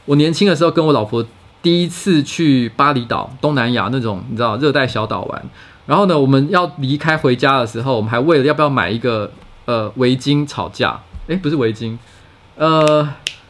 [0.05, 1.25] 我年轻的时候跟我老婆
[1.61, 5.43] 第一次去巴厘岛，东南亚那种你知道热带小岛玩，
[5.86, 9.29] 然后呢，我们要离开回家的时候，我们还为了要不要买一个
[9.65, 10.97] 呃围巾吵架。
[11.27, 11.97] 诶，不是围巾，
[12.58, 13.08] 呃。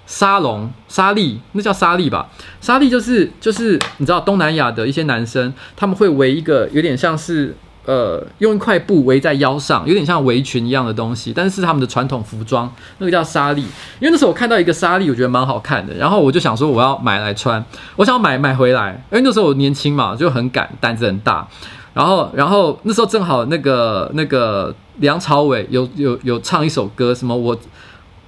[0.07, 2.29] 沙龙、沙粒，那叫沙粒吧？
[2.61, 13.63] 沙粒就是就是你知道东南亚的一些男生，他们会围一个有点像是呃用一块布围在腰上，有点像围裙一样的东西，但是他们的传统服装，那个叫沙粒。
[13.99, 21.47] 因为那时候我看到一个沙粒，我觉得蛮好看的，然后我就想说我要买来穿，我想买买回来，因为那时候我年轻嘛，就很敢，胆子很大。
[21.95, 27.57] 然后然后那时候正好那个那个梁朝伟有有有唱一首歌，什么我。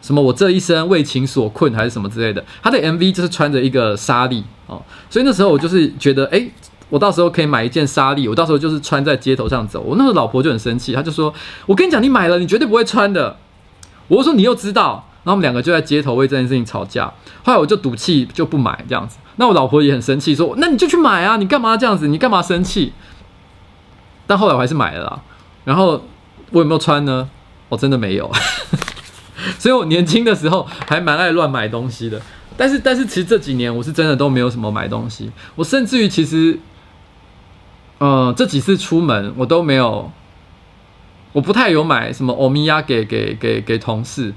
[0.08, 0.22] 什么？
[0.22, 2.42] 我这一生为情所困，还是什么之类的？
[2.64, 6.50] 他的 MV 就是穿着一个纱丽哦，所以那时候我就是觉得，哎，
[6.88, 9.82] 我到时候可以买一件纱丽，我到时候就是穿在街头上走。
[9.82, 11.34] 我那时候老婆就很生气，她就说
[11.68, 13.36] ：“我跟你讲，你买了，你绝对不会穿的。”
[14.08, 17.12] 我说：“你又知道？”然后我们两个就在街头为这件事情吵架。
[17.44, 19.18] 后来我就赌气就不买这样子。
[19.36, 22.08] 那我老婆也很生气，说：“那你就去买啊，你干嘛这样子？
[22.08, 22.94] 你干嘛生气？”
[24.26, 25.22] 但后来我还是买了啦。
[25.66, 26.02] 然后
[26.52, 27.30] 我有没有穿呢？
[27.68, 28.32] 我真的没有。
[29.60, 32.22] 所以我年轻的时候还蛮爱乱买东西的，
[32.56, 36.58] 但是但是其实这几年我是真的都没有什么买东西，我甚至于其实，
[38.00, 40.12] 呃，这几次出门我都没有，
[41.34, 44.34] 我不太有买什么欧米亚给给给给同事，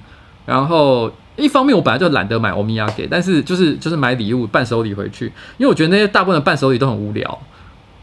[0.47, 7.39] 然后一方面我本来就懒得买欧米亚给，但是就是就是买礼物伴手礼回去，因为我觉得那些大部分的伴手礼都很无聊，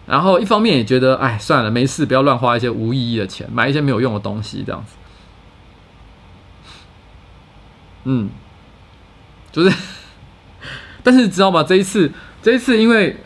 [0.05, 4.95] 然后一方面也觉得哎算了没事，不要乱花一些无意义的钱，买一些没有用的东西这样子。
[8.09, 8.29] 嗯，
[9.51, 9.77] 就是，
[11.03, 11.61] 但是你知道吗？
[11.61, 12.09] 这一次，
[12.41, 13.17] 这一次，因为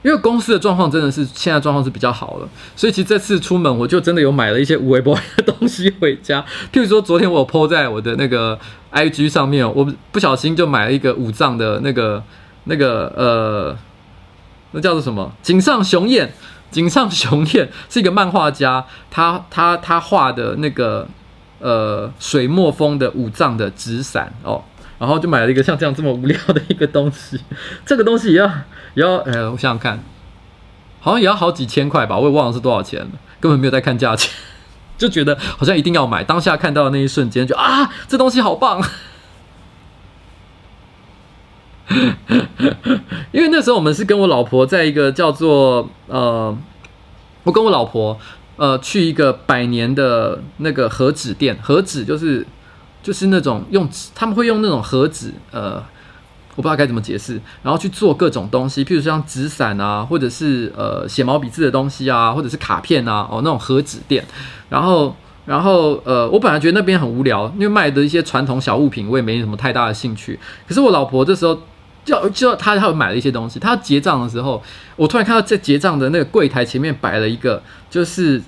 [0.00, 6.42] 因为公司的状况真的是现在状况是比较好了，所以其实这次出门我就真的有买了一些无微博的东西回家。
[6.72, 8.58] 譬如说，昨天我 po 在我的那个
[8.90, 12.24] IG 上面，我不小心就买了一个五藏的那个
[12.64, 13.78] 那个呃，
[14.70, 15.30] 那叫做什么？
[15.42, 16.30] 井上雄彦，
[16.70, 21.06] 井上雄彦是一个漫画家，他他他画的那个。
[21.60, 24.62] 呃，水墨风的五藏的纸伞哦，
[24.98, 27.40] 然后就买了一个像这样这么无聊的一个东西，
[27.84, 28.46] 这个东西也要
[28.94, 30.02] 也要，呃，我想想看，
[31.00, 34.32] 好像也要好几千块吧，我也忘了是多少钱了， 根本没有在看价钱，
[34.96, 38.80] 就觉得好像一定要买，当下看到的那一瞬间就啊，这东西好棒，
[43.32, 46.56] 因为那时候我们是跟我老婆在一个叫做呃，
[47.44, 48.18] 我跟我老婆
[48.58, 52.46] 呃去一个百年的那个盒纸店，盒纸就是
[53.02, 55.82] 就是那种用纸，他们会用那种盒纸呃。
[56.56, 64.24] 我不知道该怎么解释，然后去做各种东西，譬如像纸伞啊，或者是呃写毛笔字的东西啊，或者是卡片啊，哦那种盒纸店。
[64.68, 65.14] 然后，
[65.46, 70.36] 然后呃，我本来觉得那边很无聊，因为卖的一些传统小物品，我也没什么太大的兴趣。
[70.66, 71.56] 可是我老婆这时候。
[72.04, 74.62] 就就他他有买了一些东西，她结账的时候，
[74.96, 78.42] 我突然看到在结账的那个柜台前面摆了一个，就是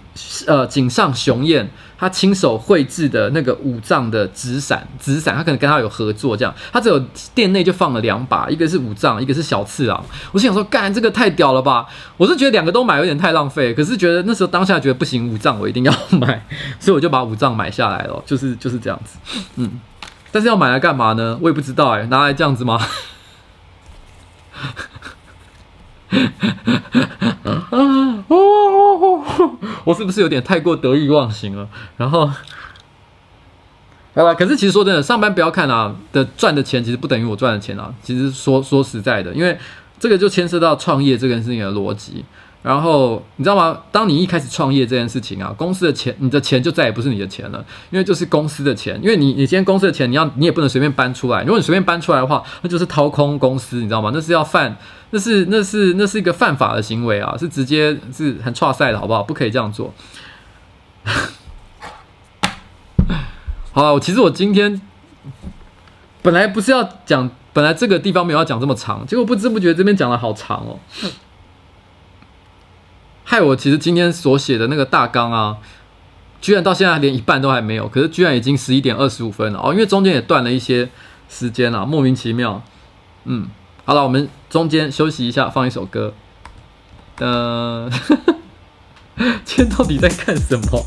[0.46, 1.68] 呃井上雄彦
[1.98, 6.98] 他亲手绘制的那个五藏的纸伞，纸伞他可能跟他有合作这样，他只有
[7.34, 10.02] 店内就放了两把，一个是五藏，一个是小次郎。
[10.32, 11.86] 我是想说，干这个太屌了吧！
[12.16, 16.46] 我是觉得两个都买有点太浪费，可是觉得那时候当下觉得不行，五藏我一定要 买，
[16.78, 19.18] 所以我就把五藏买下来了，就是就是这样子，
[19.56, 19.80] 嗯，
[20.32, 21.38] 但是要买来干嘛呢？
[21.42, 22.80] 我也不知道哎、拿来这样子吗？
[27.70, 29.24] 啊 哦
[29.84, 31.68] 我是不是有点太过得意忘形了？
[31.96, 32.26] 然后，
[34.14, 37.92] 好吧，可是其实说真的，上班不要看啊的赚的钱，其实不等于我赚的钱啊。
[38.02, 39.58] 其实说说实在的，因为
[39.98, 42.24] 这个就牵涉到创业这件事情的逻辑。
[42.62, 43.80] 然后你知道吗？
[43.90, 49.00] 当你一开始创业这件事情啊，公司的钱，你的钱就再也不是你的钱了，因为就是公司的钱。
[49.02, 51.40] 因为你，你今天公司的钱，你要你也不能随便搬出来。
[51.42, 54.10] 如果你随便搬出来的话，那就是掏空公司，你知道吗？
[54.12, 54.76] 那是要犯，
[55.08, 59.22] 那是那是那是一个犯法的行为啊，是直接是很挫赛的，好不好？
[59.22, 59.94] 不可以这样做。
[63.72, 64.78] 好了，我其实我今天
[66.20, 70.78] 本来不是要讲，本来这个地方没有要讲这么长，结果不知不觉这边讲的好长哦。
[73.30, 75.58] 害我其实今天所写的那个大纲啊，
[76.40, 80.88] 居然到现在连一半都还没有，可是居然已经十一点二十五分了哦，因为中间也断了一些
[81.28, 82.60] 时间了，莫名其妙。
[83.26, 83.46] 嗯，
[83.84, 86.12] 好了，我们中间休息一下，放一首歌。
[87.18, 87.88] 呃，
[89.44, 90.84] 今天到底在干什么？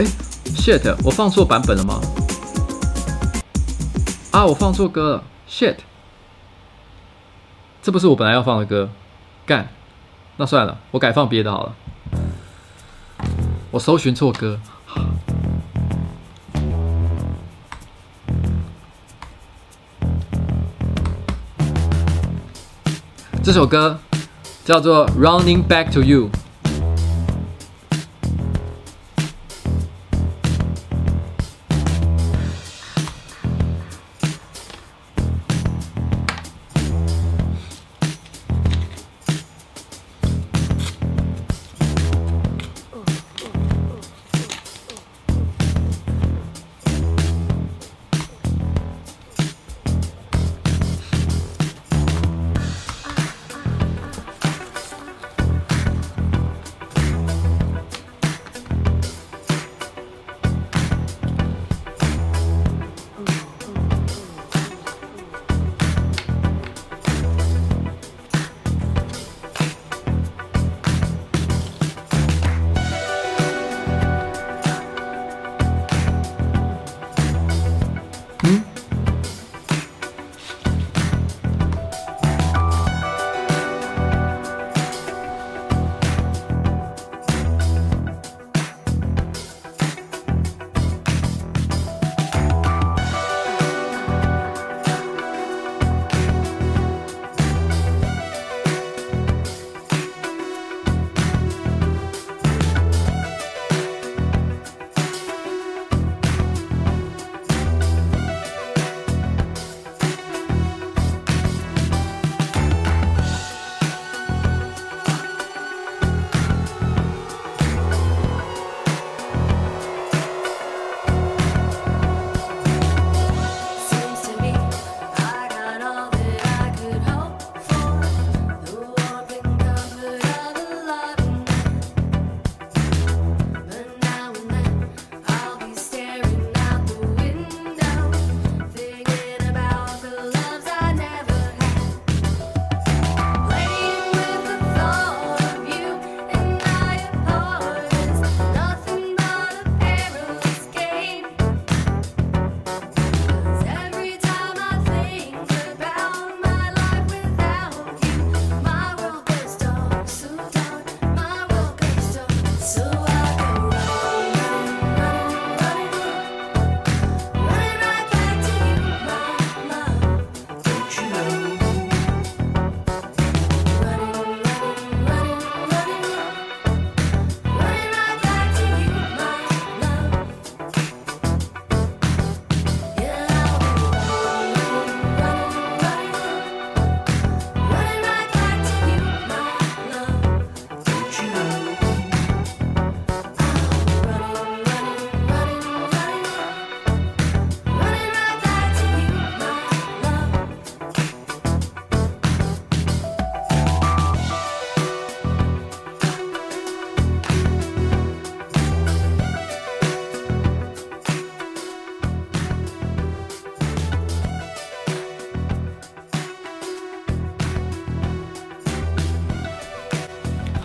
[0.00, 0.04] 哎
[0.56, 2.00] ，shit，我放错版本了吗？
[4.38, 4.46] 啊！
[4.46, 5.78] 我放错歌了，shit！
[7.82, 8.88] 这不是我本来要放的歌，
[9.44, 9.68] 干！
[10.36, 11.74] 那算了，我改放别的好了。
[13.72, 14.60] 我搜寻错歌。
[23.42, 23.98] 这首歌
[24.64, 26.28] 叫做《Running Back to You》。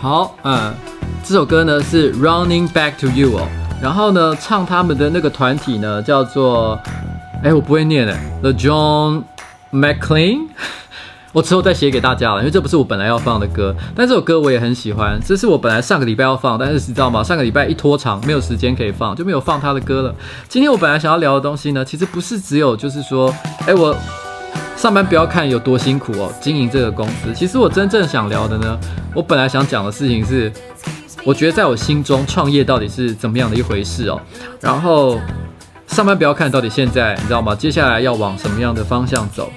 [0.04, 0.70] 好，嗯，
[1.24, 3.48] 这首歌呢是 Running Back to You 哦，
[3.80, 6.78] 然后呢唱他们的那个团体呢叫做，
[7.42, 9.22] 哎，我不会念哎，The John
[9.72, 10.48] McLean。
[11.32, 15.18] 我之后再写给大家了，因为这不是我本来要放的歌，但这首歌我也很喜欢。
[15.24, 17.24] 这是我本来上个礼拜要放，但是你知道吗？
[17.24, 20.14] 上个礼拜一拖长，没有时间可以放，就没有放他的歌了。
[20.50, 23.34] 今天我本来想要聊的东西呢，其实不是只有就是说，
[23.66, 23.96] 哎，我
[24.84, 27.32] 上班不要看有多辛苦哦，经营这个公司。
[27.34, 28.78] 其实我真正想聊的呢，
[29.14, 30.52] 我本来想讲的事情是，
[31.24, 34.20] 我觉得在我心中创业到底是怎么样的一回事哦。
[34.60, 35.18] 然后
[35.86, 37.54] 上班不要看到底现在你知道吗？
[37.54, 39.50] 接下来要往什么样的方向走？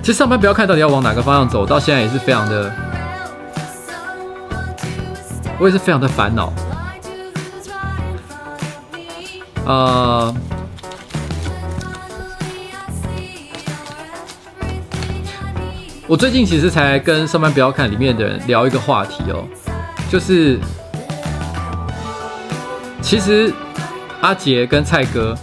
[0.00, 2.72] 其实上班不要看到底要往哪个方向走，到现在也是非常的，
[5.58, 6.52] 我也是非常的烦恼。
[9.66, 10.32] 呃，
[16.08, 19.44] 我最近其实才跟上班不要看里面的人聊一个话题哦，
[20.10, 20.58] 就是
[23.02, 23.52] 其实
[24.22, 25.36] 阿杰跟蔡哥，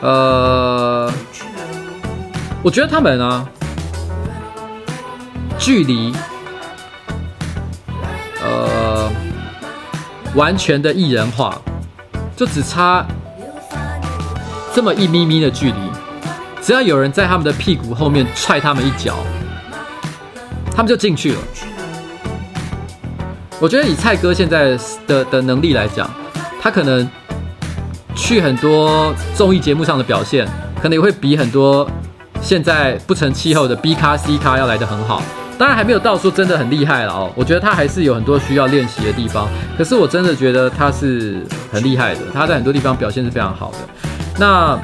[0.00, 1.12] 呃。
[2.60, 3.46] 我觉得他们啊，
[5.58, 6.14] 距离
[8.42, 9.12] 呃
[10.34, 11.60] 完全的艺人化，
[12.34, 13.06] 就只差
[14.74, 15.93] 这么一咪咪的距离。
[16.64, 19.16] 只要有人在他们的屁股后面踹他们一脚，
[20.74, 21.38] 他们就进去了。
[23.60, 24.74] 我觉得以蔡哥现在
[25.06, 26.10] 的的能力来讲，
[26.62, 27.06] 他可能
[28.14, 30.48] 去很多综艺节目上的表现，
[30.80, 31.86] 可能也会比很多。
[32.40, 35.22] 现在不成气候的 B 咖 C 咖要来得很好，
[35.56, 37.32] 当然还没有到说真的很厉害了哦。
[37.34, 39.48] 我觉得他还是有很多需要练习的地方，
[39.78, 41.42] 可是我真的觉得他是
[41.72, 43.78] 很厉害的，他在很多地方表现是非常好的。
[44.38, 44.78] 那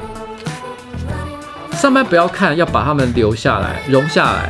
[1.73, 4.49] 上班不要看，要把他们留下来，容下来，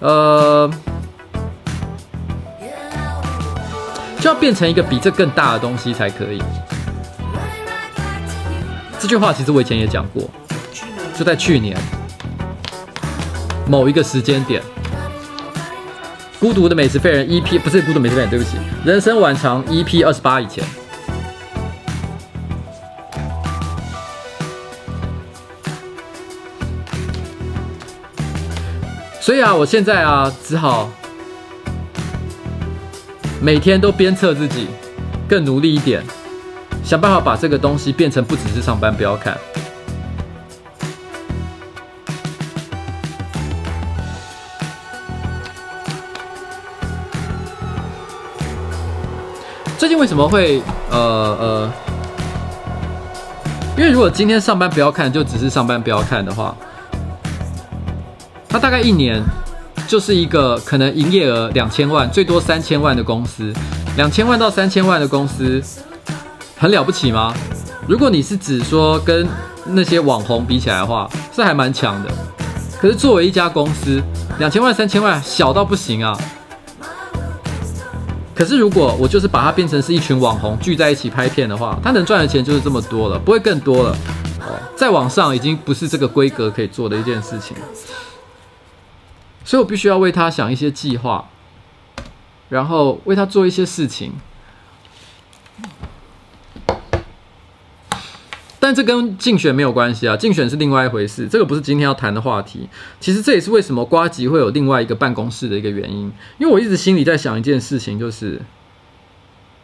[0.00, 0.70] 呃，
[4.20, 6.40] 就要变成一个比这更大的东西才可以。
[9.00, 10.22] 这句话其实我以前也讲过。
[11.14, 11.76] 就在去年
[13.68, 14.62] 某一个时间点，
[16.40, 18.56] 《孤独的美食废人》EP 不是《孤独美食废人》，对不起，
[18.86, 20.64] 《人生晚长》EP 二十八以前，
[29.22, 30.90] 所以啊，我现在啊，只好
[33.40, 34.66] 每天都鞭策自己，
[35.28, 36.02] 更努力一点，
[36.82, 39.38] 想办法把这个东西变成不只是上班不要看。
[49.78, 50.60] 最近为什么会
[50.90, 51.72] 呃呃？
[53.76, 56.56] 因为如果今天上班不要看，就只是上班不要看的话，
[58.52, 59.24] 它大概一年
[59.88, 63.50] 就是一个可能营业额两千万，最多三千万的公司。
[63.96, 65.62] 两千万到三千万的公司，
[66.58, 67.34] 很了不起吗？
[67.88, 69.26] 如果你是指说跟
[69.64, 72.10] 那些网红比起来的话，是还蛮强的。
[72.78, 74.02] 可是作为一家公司，
[74.38, 76.14] 两千万、三千万，小到不行啊。
[78.34, 83.96] 可是，如果我就是把它变成是一群网红聚在一起拍片的话，他能赚的钱就是这么多了，不会更多了。
[84.40, 87.56] 哦，再往上已经不是这个规格可以做的一件事情，
[89.44, 91.28] 所以我必须要为他想一些计划，
[92.48, 94.12] 然后为他做一些事情。
[98.58, 102.68] 但这跟竞选没有关系啊，竞选是另外一回事，这个不是今天要谈的话题。
[103.00, 108.40] 其实这也是为什么瓜吉会有另外一个办公室的一个原因，因为我一直心里在想一件事情，就是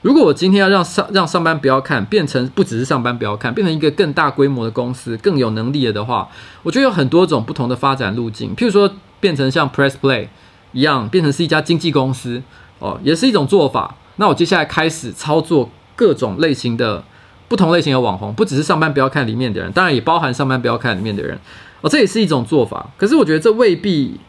[0.03, 6.29] 如果我今天要让上让上班不要看，变成不只是上班不要看，变成一个更大规模的公司，更有能力了的话，
[6.64, 8.57] 我觉得有很多种不同的发展路径。
[8.57, 10.29] 譬如说，变成像 Press Play
[10.73, 12.43] 一样，变成是一家经纪公司，
[12.79, 13.97] 哦，也是一种做法。
[14.16, 17.05] 那我接下来开始操作各种类型的。
[17.49, 21.39] 不同类型的网红，不只是上班不要看里面的人，当然也包含上班不要看里面的人
[21.81, 22.91] 哦，这也是一种做法。
[22.99, 24.21] 可是我觉得这未必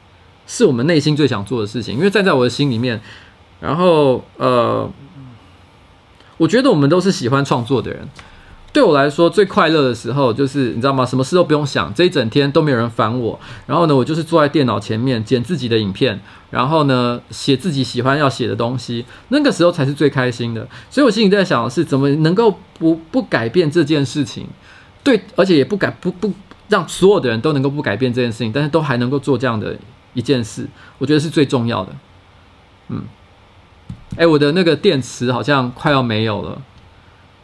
[0.48, 3.02] 是我们内心最想做的事情，因为站在我的心里面，
[3.60, 4.90] 然后呃，
[6.38, 8.08] 我觉得我们都是喜欢创作的人。
[8.72, 11.04] 对我来说，最快乐的时候就是你知道吗？
[11.04, 13.40] 什么事都不用想，这一整天都没有人烦我。
[13.66, 16.20] 然后呢，我就是坐在电脑前面剪自己的影片，
[16.52, 19.04] 然后呢，写自己喜欢要写的东西。
[19.30, 20.68] 那个时候才是最开心的。
[20.90, 24.46] 所以我心里在想的是，怎么能够不不改变这件事情？
[25.04, 26.32] 对，而且也不改不不
[26.68, 29.76] 让所有的人都能够不改变这件事情，但是都还能够做这样的
[30.14, 30.68] 一件事，
[31.00, 31.96] 我觉得是最重要的。
[32.90, 33.02] 嗯，
[34.16, 36.62] 哎，我的那个电池好像快要没有了。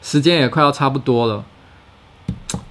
[0.06, 1.44] 时间也快要差不多了，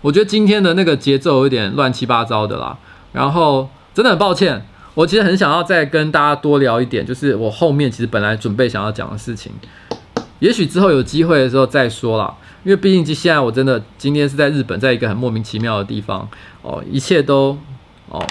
[0.03, 2.79] 我觉得今天的那个节奏有点乱七八糟的啦。
[3.13, 4.65] 然后真的很抱歉，
[4.95, 9.51] 我其实很想要再跟大家多聊一点，就是我后面其实本来准备想要讲的事情，
[10.39, 12.33] 也许之后有机会的时候再说啦。
[12.63, 16.29] 因为毕竟现在我真的今天是在日本，在一个很莫名其妙的地方
[16.63, 17.59] 哦，一切都
[18.09, 18.25] 哦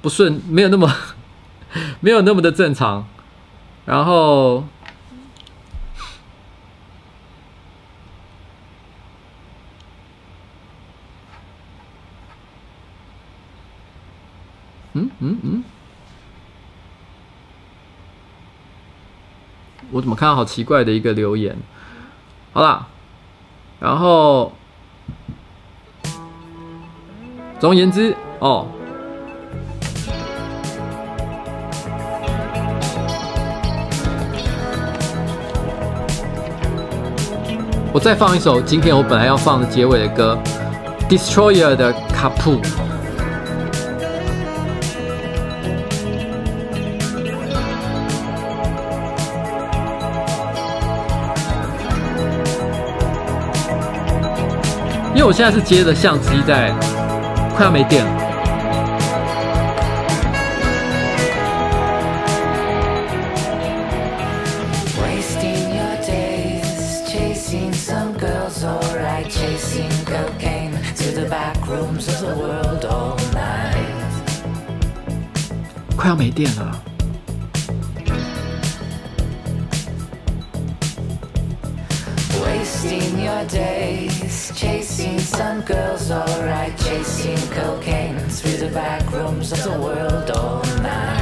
[0.00, 0.92] 不顺，没有那么
[2.00, 3.06] 没有那么的正常，
[3.84, 4.64] 然后。
[14.94, 15.64] 嗯嗯嗯，
[19.90, 21.56] 我怎么看到好奇怪的一个留言？
[22.52, 22.86] 好啦，
[23.80, 24.52] 然后，
[27.58, 28.66] 总而言之哦，
[37.94, 40.38] 我再放一首今天我本来要放的结尾的歌，
[41.08, 42.60] 《Destroyer》的卡普。
[55.22, 56.74] 为我现在是接着相机在，
[57.54, 58.10] 快要没电了。
[75.96, 76.91] 快要没电了。
[86.92, 91.21] chasing cocaine through the back rooms of the world all night.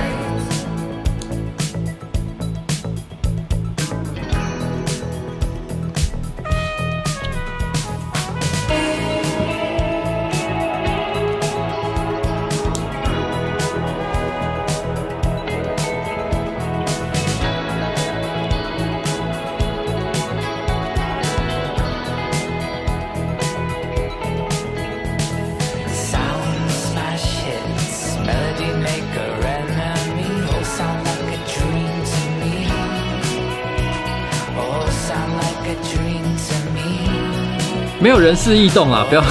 [38.21, 39.25] 人事异动啊，不要。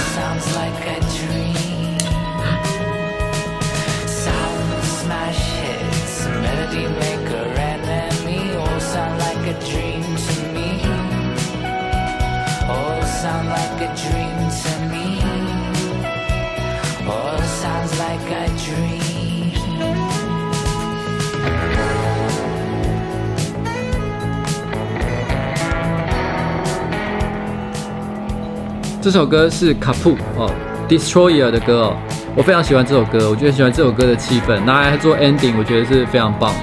[29.01, 30.51] 这首歌是卡普哦
[30.89, 31.95] ，Destroyer 的歌哦，
[32.35, 36.59] 我非常喜欢这首歌，我觉得喜欢这首歌的气氛，拿来做 ending，我觉得是非常棒的。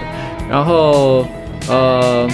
[0.51, 1.27] 然后
[1.67, 2.29] 呃，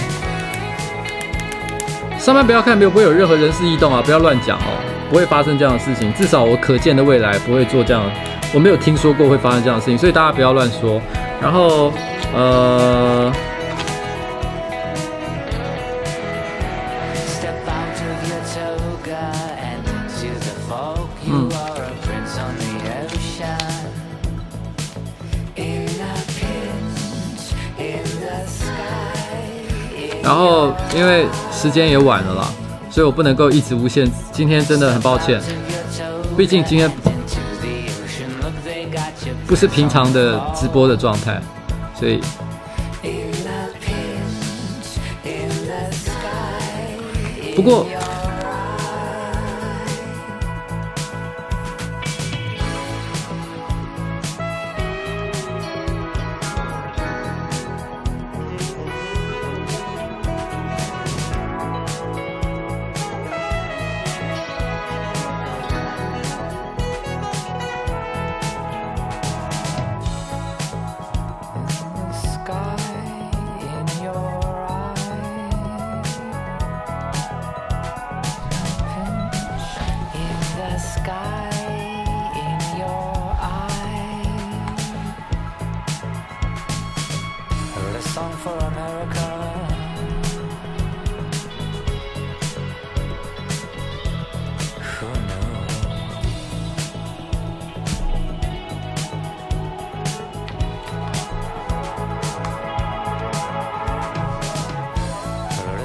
[2.19, 4.75] 上班不要看，没有不会有任何人事异动啊，不要乱讲哦，
[5.09, 8.03] 不会发生这样的事情，至少我可见的未来不会做这样，
[8.53, 11.01] 我没有听说过会发生这样的事情，所以大家不要乱说。
[11.41, 11.93] 然后
[12.35, 13.31] 呃。
[30.23, 32.47] 然后，因为时间也晚了啦，
[32.89, 34.09] 所以我不能够一直无限。
[34.31, 35.41] 今天真的很抱歉，
[36.37, 36.89] 毕竟今天
[39.45, 41.41] 不是平常的直播的状态，
[41.99, 42.21] 所以
[47.53, 47.85] 不过。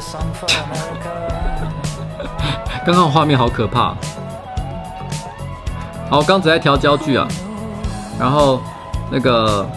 [2.87, 3.97] 刚刚画面好可怕。
[6.09, 7.27] 好，刚只在调焦距啊，
[8.19, 8.61] 然后
[9.11, 9.69] 那个，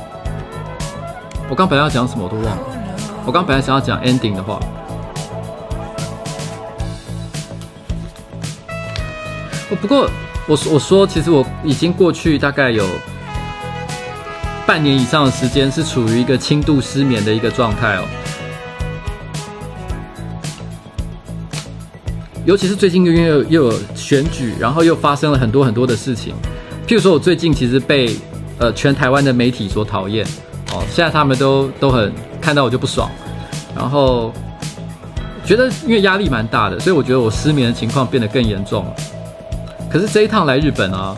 [1.49, 2.57] 我刚本来要讲什么我都忘了。
[3.25, 4.57] 我刚本来想要讲 ending 的话，
[9.81, 10.09] 不过
[10.47, 12.87] 我我说，其实我已经过去大概有
[14.65, 18.05] 半年以上的时间是处于一个轻度失眠的一个状态哦。
[22.51, 26.33] 尤其是最近又又又有选举，然后又发生了很多很多的事情。
[26.85, 28.13] 譬如说，我最近其实被
[28.57, 30.25] 呃全台湾的媒体所讨厌
[30.73, 33.09] 哦，现在他们都都很看到我就不爽，
[33.73, 34.33] 然后
[35.45, 38.95] 觉得因为压力蛮大的，所以我觉得我失眠的情况变得更严重了。
[39.89, 41.15] 可是这一趟来日本啊，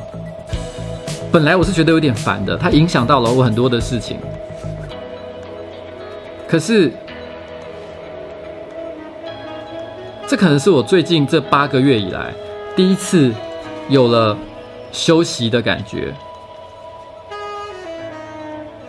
[1.31, 4.19] 本来我是觉得有点烦的，它影响到了我很多的事情。
[6.47, 6.93] 可是。
[10.33, 12.33] 这可能是我最近这八个月以来
[12.75, 13.31] 第一次
[13.87, 14.35] 有了
[14.91, 16.11] 休息的感觉，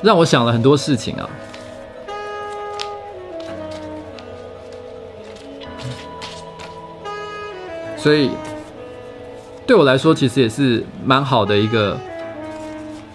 [0.01, 1.28] 让我想了很多事情啊。
[7.99, 8.30] 所以
[9.66, 12.01] 对我来说，其实也是蛮好的一个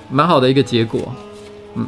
[0.07, 1.11] 蛮好的一个结果，
[1.73, 1.87] 嗯。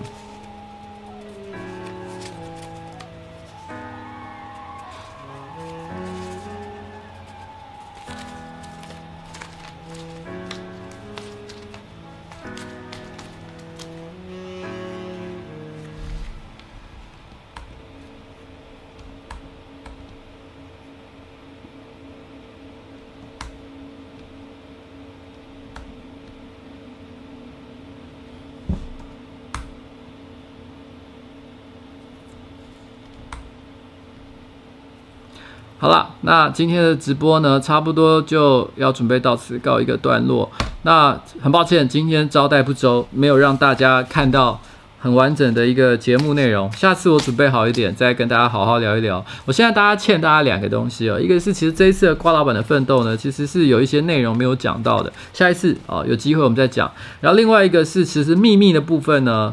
[35.82, 40.48] 好了，那今天的直播呢，差不多就要准备到此告一个段落。
[40.84, 44.62] 那很抱歉，今天招待不周，没有让大家看到
[45.00, 46.72] 很完整的一个节目内容。
[46.74, 49.26] 下次我准备好一点，再跟大家好好聊一聊。
[49.46, 56.92] 我现在大家欠大家两个东西哦，一个是其实这一次的瓜老板的奋斗呢，其实是有一些内容没有讲到的，下一次哦有机会我们再讲。
[57.22, 59.52] 然后另外一个是其实秘密的部分呢。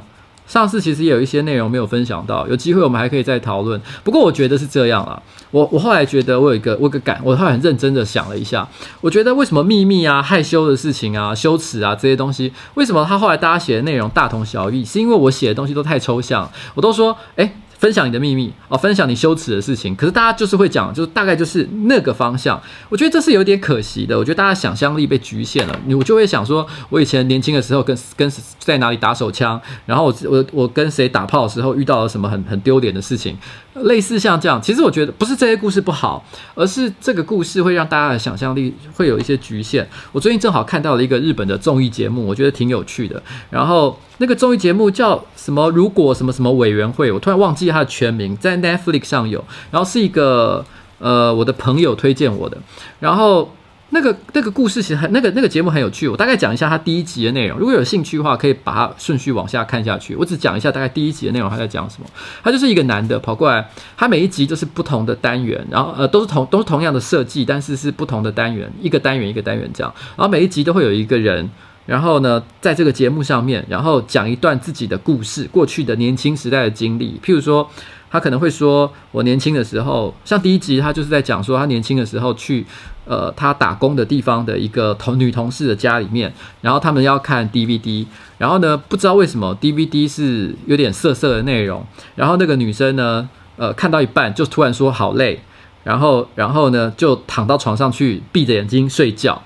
[0.49, 3.81] 上次其实也有一些内容没有分享到，有机会我们还可以再讨论。
[4.03, 8.67] 不过我觉得是这样啊，我我后来觉得我有一个我有个感，我后来很认真的想了一下，
[9.03, 14.85] 我觉得为什么秘密啊、害羞的事情啊、羞耻啊这些东西，为什么他后来大家写的内容大同小异？
[14.85, 17.53] 是因为我写的东西都太抽象，我都说诶。
[17.79, 19.95] 分享你的秘密哦，分享你羞耻的事情。
[19.95, 22.61] 可是大家就是会讲，就是大概就是那个方向。
[22.89, 24.19] 我觉得这是有点可惜的。
[24.19, 25.81] 我觉得大家想象力被局限了。
[25.87, 33.37] 你我就会想说，我以前年轻的时候跟跟在哪里打手枪，然后我我我跟谁打炮的时候遇到了什么很很丢脸的事情。
[33.83, 36.25] 类似像这样，其实我觉得不是这些故事不好，
[36.57, 39.89] 而是这个故事会让大家的想象力会有一些局限。
[40.11, 43.23] 我最近正好看到了一个日本的综艺节目，我觉得挺有趣的。
[43.51, 45.71] 然后那个综艺节目叫什么？
[45.71, 49.45] 如果什么什么委员会，我突然忘记它的全名，在 Netflix 上有。
[49.71, 50.65] 然后是一个
[50.99, 52.57] 呃，我的朋友推荐我的。
[53.01, 53.53] 然后。
[53.91, 57.59] 那个那个故事其实很那个那个节目很有趣，我大概讲一下它第一集的内容。
[57.59, 60.15] 如果有兴趣的话，可以把它顺序往下看下去。
[60.15, 62.07] 我只讲一下大概第一集的内容，他在讲什么。
[62.43, 63.67] 他就是一个男的跑过来，
[63.97, 69.91] 他每一集都是不同的单元，然后呃都是同都是同样的设计，但是是不同的单元，一个单元一个单元这样。
[70.19, 71.49] 然后每一集都会有一个人，
[71.89, 77.69] 然后呢在这个节目上面，然后讲一段自己的故事，过去的年轻时代的经历，譬如说。
[78.11, 82.65] 他可能会说：“我年轻的时候，像第一集，他就是在讲说他年轻的时候去，
[83.05, 86.33] 呃，他打工的地方的一个同女同事的家里面，
[86.63, 88.07] 然后他们要看 DVD，
[88.39, 91.85] 然后呢，不知道为什么 DVD 是有点涩涩的内容，
[92.15, 93.29] 然后那个女生呢，
[93.59, 95.43] 呃，看到一半就突然说好累，
[95.85, 99.43] 然后，然后呢，就躺到床上去闭着眼睛睡觉。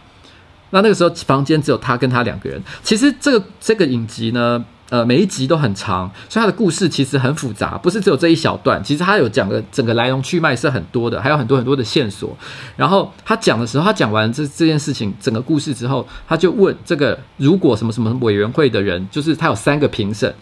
[0.73, 2.61] 那那个时候房间只有他跟他两个人。
[2.83, 4.63] 其实这个这个影集呢。”
[4.93, 8.85] 呃，每一集都很长，所以他的故事其实很复杂，不是只有这一小段。
[8.85, 12.37] 其实他有讲的整个来龙去脉是很多的，还有很多很多的线索。
[12.77, 20.35] 然后他讲的时候，他讲完这这件事情整个故事之后，他就问这个如果什么什么委员会的人，就是他有三个评审，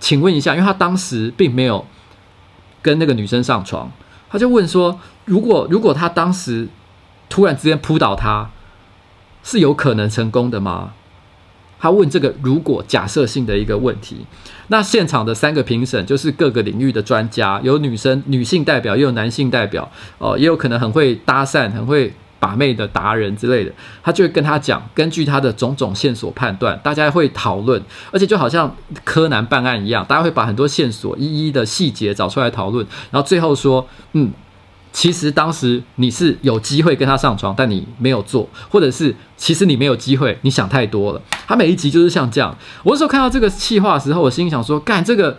[0.00, 1.84] 请问一下，因为他当时并没有
[2.80, 3.92] 跟那个女生上床，
[4.30, 6.66] 他就问说，如果如果他当时
[7.28, 8.48] 突然之间扑倒他，
[9.42, 10.92] 是有可能成功的吗？
[11.78, 14.24] 他问这个如果假设性的一个问题，
[14.68, 23.72] 那现场的三个评审就是各个领域的专家，有女生女性代表，也有男性代表，哦，也有可能很会搭讪、很会把妹的达人之类的。
[24.00, 27.82] 他就会跟他讲，根据他的种种线索判断，大家会讨论，
[28.12, 34.30] 而且就好像柯南办案一样，大家会把很多线索一一的细节找出来讨论，然后最后说，嗯，
[34.92, 41.22] 其实当时你是有机会跟他上床，但你没有做，或者是其实你没有机会，你想太多了。
[41.46, 42.56] 他每一集就是像这样。
[42.82, 45.38] 我那时候看到这个气话的时候，我心里想说，干这个。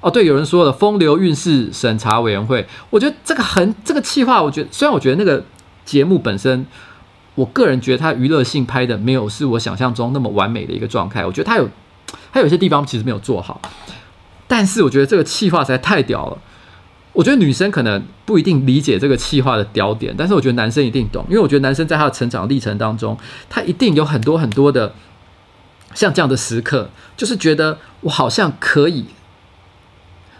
[0.00, 5.44] 哦，对，有人说了，风流韵事审查委员会，我觉得这个很这个气话，我觉得虽然我觉得那个
[5.84, 6.66] 节目本身，
[7.36, 11.68] 我个人觉得它娱乐性拍的没有是我想象中那么完美的一个状态，我觉得它有
[12.32, 13.62] 它有些地方其实没有做好，
[14.48, 16.38] 但是我觉得这个气话实在太屌了，
[17.12, 23.16] 我觉得女生可能不一定理解这个气化的屌点，但是我觉得男生一定懂，因为我觉得男生在他的成长历程当中，
[23.50, 24.94] 他一定有很多很多的
[25.94, 29.06] 像这样的时刻，就是觉得我好像可以。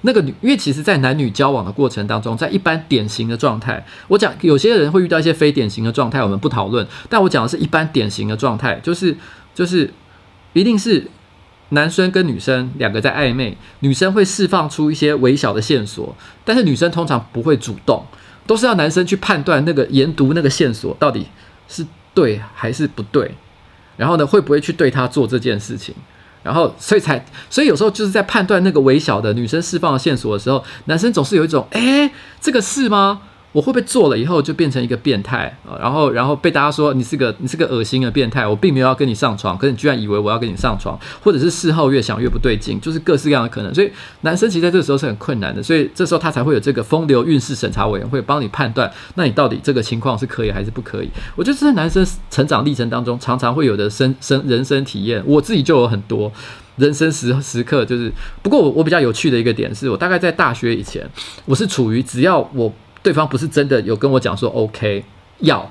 [0.04, 6.84] 那个女，因为其实，在男女交往的过程当中，在一般典型的状态，我讲有些人会遇到一些非典型的状态，我们不讨论。
[7.08, 9.16] 但我讲的是一般典型的状态，就是
[9.54, 9.92] 就是
[10.54, 11.06] 一定是
[11.72, 18.04] 男生跟女生两个在暧昧，女生会释放出一些微小的线索，但是女生通常不会主动，
[18.46, 21.26] 都是要男生去判断那个研读那个线索到底
[21.68, 23.34] 是对还是不对，
[23.96, 25.94] 然后呢，会不会去对他做这件事情。
[26.44, 32.10] 然后，所以才，所以有时候就是在判断那个微小的女生释放线索的时候，男生总是有一种，诶，
[32.40, 33.22] 这个是吗？
[33.53, 35.76] 我会不会做了以后就变成一个变态啊？
[35.78, 38.46] 然后，然后被大家说你是个你是个恶心的变态。
[38.46, 43.74] 我并没有要跟你上床，可是你居然以为我要跟你上床，或者是事后越想越不对劲，就是各式各样的可能。
[43.74, 43.90] 所以
[44.22, 45.62] 男生其实在这个时候是很困难的。
[45.62, 51.11] 所以这时候他才会有这个风流韵事审查委员会帮你判断，那你到底这个情况是可以还是不可以？
[51.36, 55.22] 我觉得这是男生成长历程当中常常会有的生生人生体验。
[55.26, 56.32] 我自己就有很多
[56.76, 58.11] 人生时时刻，就是
[58.42, 61.07] 不过我我比较有趣的一个点是我大概在大学以前，
[61.44, 62.72] 我是处于只要我。
[63.03, 65.05] 对方不是真的有跟我讲说 OK
[65.38, 65.68] 要，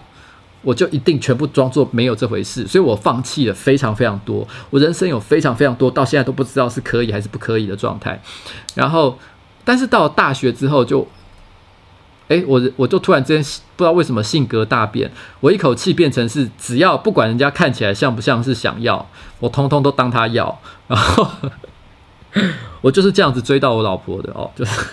[0.62, 4.48] 我就一定全部装作没有这回事，所以我放弃了非常非常多。
[4.70, 8.22] 我人生有非常非常多到现在都不知道是可以还是不可以的状态。
[8.76, 9.18] 然后，
[9.64, 11.08] 但是到了大学之后就，
[12.28, 13.42] 哎，我我就突然之间
[13.76, 15.10] 不知道为什么性格大变，
[15.40, 19.10] 我一口气变成是只要不管人家看起来像不像是想要，
[19.40, 20.60] 我通通都当他要。
[20.88, 21.28] 然后
[22.82, 24.86] 我就是这样子追到我老婆的哦，就是。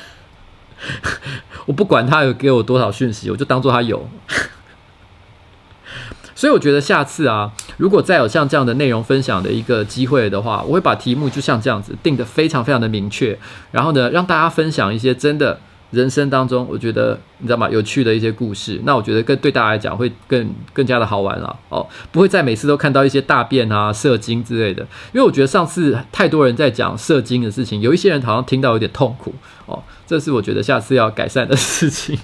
[1.66, 4.08] 我不管他有给我多少讯息，我就当做他有。
[6.34, 13.36] 所以我觉得下次啊，如果再有像这样的内容分享的一个机会的话，我会把题目就像这样子定得非常非常的明确，
[13.72, 15.60] 然后呢，让大家分享一些真的。
[15.90, 17.68] 人生当中，我觉得你知道吗？
[17.70, 24.82] 有趣的一些故事，那我觉得更对大家来讲会更更加的好玩了哦，不会再每次都看到一些大便啊、射精之类的，
[25.12, 29.34] 因为我觉得上次太多人在讲射精的事情，有一些人好像听到有点痛苦
[29.66, 32.18] 哦，这是我觉得下次要改善的事情。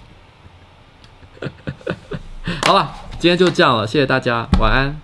[2.66, 5.03] 好了，今天就这样了，谢谢大家，晚安。